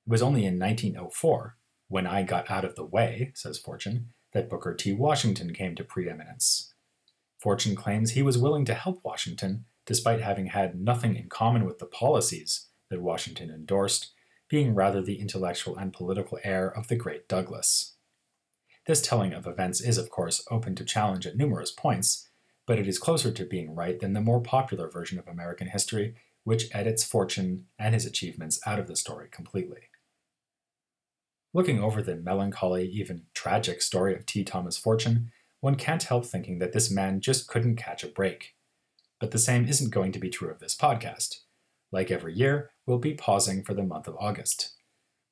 was 0.08 0.22
only 0.22 0.46
in 0.46 0.58
1904, 0.58 1.58
when 1.90 2.08
I 2.08 2.24
got 2.24 2.50
out 2.50 2.64
of 2.64 2.76
the 2.76 2.86
way, 2.86 3.34
says 3.36 3.58
Fortune, 3.58 4.14
that 4.32 4.50
Booker 4.50 4.74
T. 4.74 4.94
Washington 4.94 5.54
came 5.54 5.76
to 5.76 5.84
preeminence. 5.84 6.69
Fortune 7.40 7.76
claims 7.76 8.12
he 8.12 8.22
was 8.22 8.38
willing 8.38 8.66
to 8.66 8.74
help 8.74 9.04
Washington 9.04 9.66
despite 9.86 10.22
having 10.22 10.48
had 10.48 10.80
nothing 10.80 11.16
in 11.16 11.30
common 11.30 11.66
with 11.66 11.80
the 11.80 11.86
policies 11.86 12.68
that 12.90 13.02
Washington 13.02 13.50
endorsed, 13.50 14.12
being 14.48 14.76
rather 14.76 15.02
the 15.02 15.20
intellectual 15.20 15.78
and 15.78 15.94
political 15.94 16.38
heir 16.44 16.70
of 16.70 16.88
the 16.90 16.96
great 16.96 17.28
Douglass. 17.28 17.96
This 18.86 19.02
telling 19.02 19.34
of 19.34 19.48
events 19.48 19.82
is, 19.82 19.98
of 19.98 20.10
course, 20.10 20.46
open 20.52 20.76
to 20.76 20.86
challenge 20.86 21.26
at 21.26 21.38
numerous 21.38 21.72
points, 21.72 22.30
but 22.68 22.78
it 22.78 22.88
is 22.88 23.00
closer 23.00 23.32
to 23.32 23.46
being 23.46 23.74
right 23.74 24.00
than 24.00 24.14
the 24.14 24.22
more 24.22 24.42
popular 24.42 24.90
version 24.90 25.18
of 25.18 25.28
American 25.28 25.68
history, 25.68 26.16
which 26.44 26.70
edits 26.72 27.04
Fortune 27.04 27.66
and 27.80 27.94
his 27.94 28.06
achievements 28.06 28.60
out 28.66 28.80
of 28.80 28.88
the 28.88 28.96
story 28.96 29.28
completely. 29.32 29.90
Looking 31.54 31.82
over 31.82 32.04
the 32.04 32.16
melancholy, 32.16 32.88
even 32.88 33.24
tragic 33.34 33.82
story 33.82 34.16
of 34.16 34.26
T. 34.26 34.44
Thomas 34.44 34.78
Fortune, 34.78 35.32
one 35.62 35.76
can't 35.76 36.04
help 36.04 36.26
thinking 36.26 36.60
that 36.60 36.74
this 36.74 36.90
man 36.90 37.22
just 37.22 37.48
couldn't 37.48 37.76
catch 37.76 38.04
a 38.04 38.08
break. 38.08 38.56
But 39.20 39.32
the 39.32 39.38
same 39.38 39.68
isn't 39.68 39.92
going 39.92 40.12
to 40.14 40.20
be 40.20 40.30
true 40.30 40.50
of 40.50 40.60
this 40.60 40.76
podcast. 40.76 41.40
Like 41.92 42.12
every 42.12 42.34
year, 42.34 42.72
we'll 42.86 43.00
be 43.00 43.14
pausing 43.14 43.64
for 43.64 43.74
the 43.74 43.84
month 43.84 44.08
of 44.08 44.16
August. 44.20 44.76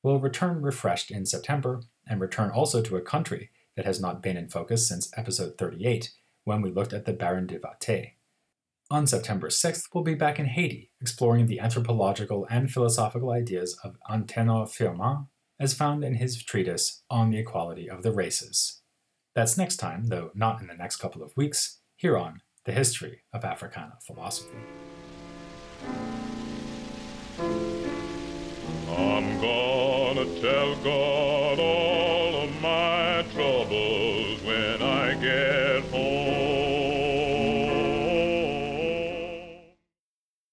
We'll 0.04 0.20
return 0.20 0.62
refreshed 0.62 1.12
in 1.12 1.26
September, 1.26 1.82
and 2.08 2.20
return 2.20 2.52
also 2.52 2.82
to 2.82 2.98
a 2.98 3.02
country 3.02 3.52
that 3.76 3.86
has 3.86 4.02
not 4.02 4.24
been 4.24 4.38
in 4.38 4.50
focus 4.50 4.88
since 4.88 5.12
episode 5.18 5.58
38, 5.58 6.12
when 6.44 6.62
we 6.62 6.72
looked 6.72 6.94
at 6.94 7.06
the 7.06 7.14
Baron 7.14 7.48
de 7.48 7.60
Vastey. 7.60 8.14
On 8.90 9.06
September 9.06 9.50
6th, 9.50 9.84
we'll 9.94 10.04
be 10.04 10.16
back 10.16 10.40
in 10.40 10.46
Haiti, 10.46 10.92
exploring 11.02 11.48
the 11.48 11.60
anthropological 11.60 12.48
and 12.50 12.72
philosophical 12.72 13.32
ideas 13.32 13.78
of 13.84 13.98
Antenor 14.10 14.70
Firmin 14.70 15.28
as 15.60 15.74
found 15.74 16.04
in 16.04 16.16
his 16.16 16.42
treatise 16.42 17.04
On 17.10 17.30
the 17.30 17.40
Equality 17.40 17.90
of 17.90 18.04
the 18.04 18.12
Races. 18.12 18.82
That's 19.38 19.56
next 19.56 19.76
time, 19.76 20.08
though 20.08 20.32
not 20.34 20.62
in 20.62 20.68
the 20.68 20.74
next 20.74 20.96
couple 20.96 21.22
of 21.22 21.38
weeks, 21.38 21.82
here 21.96 22.18
on 22.18 22.42
The 22.66 22.72
History 22.72 23.22
of 23.32 23.46
Africana 23.46 24.00
Philosophy. 24.08 24.58
I'm 28.90 29.40
gonna 29.40 30.26
tell 30.42 30.76
God 30.78 31.60
all 31.60 32.46
of 32.46 32.62
my 32.64 32.97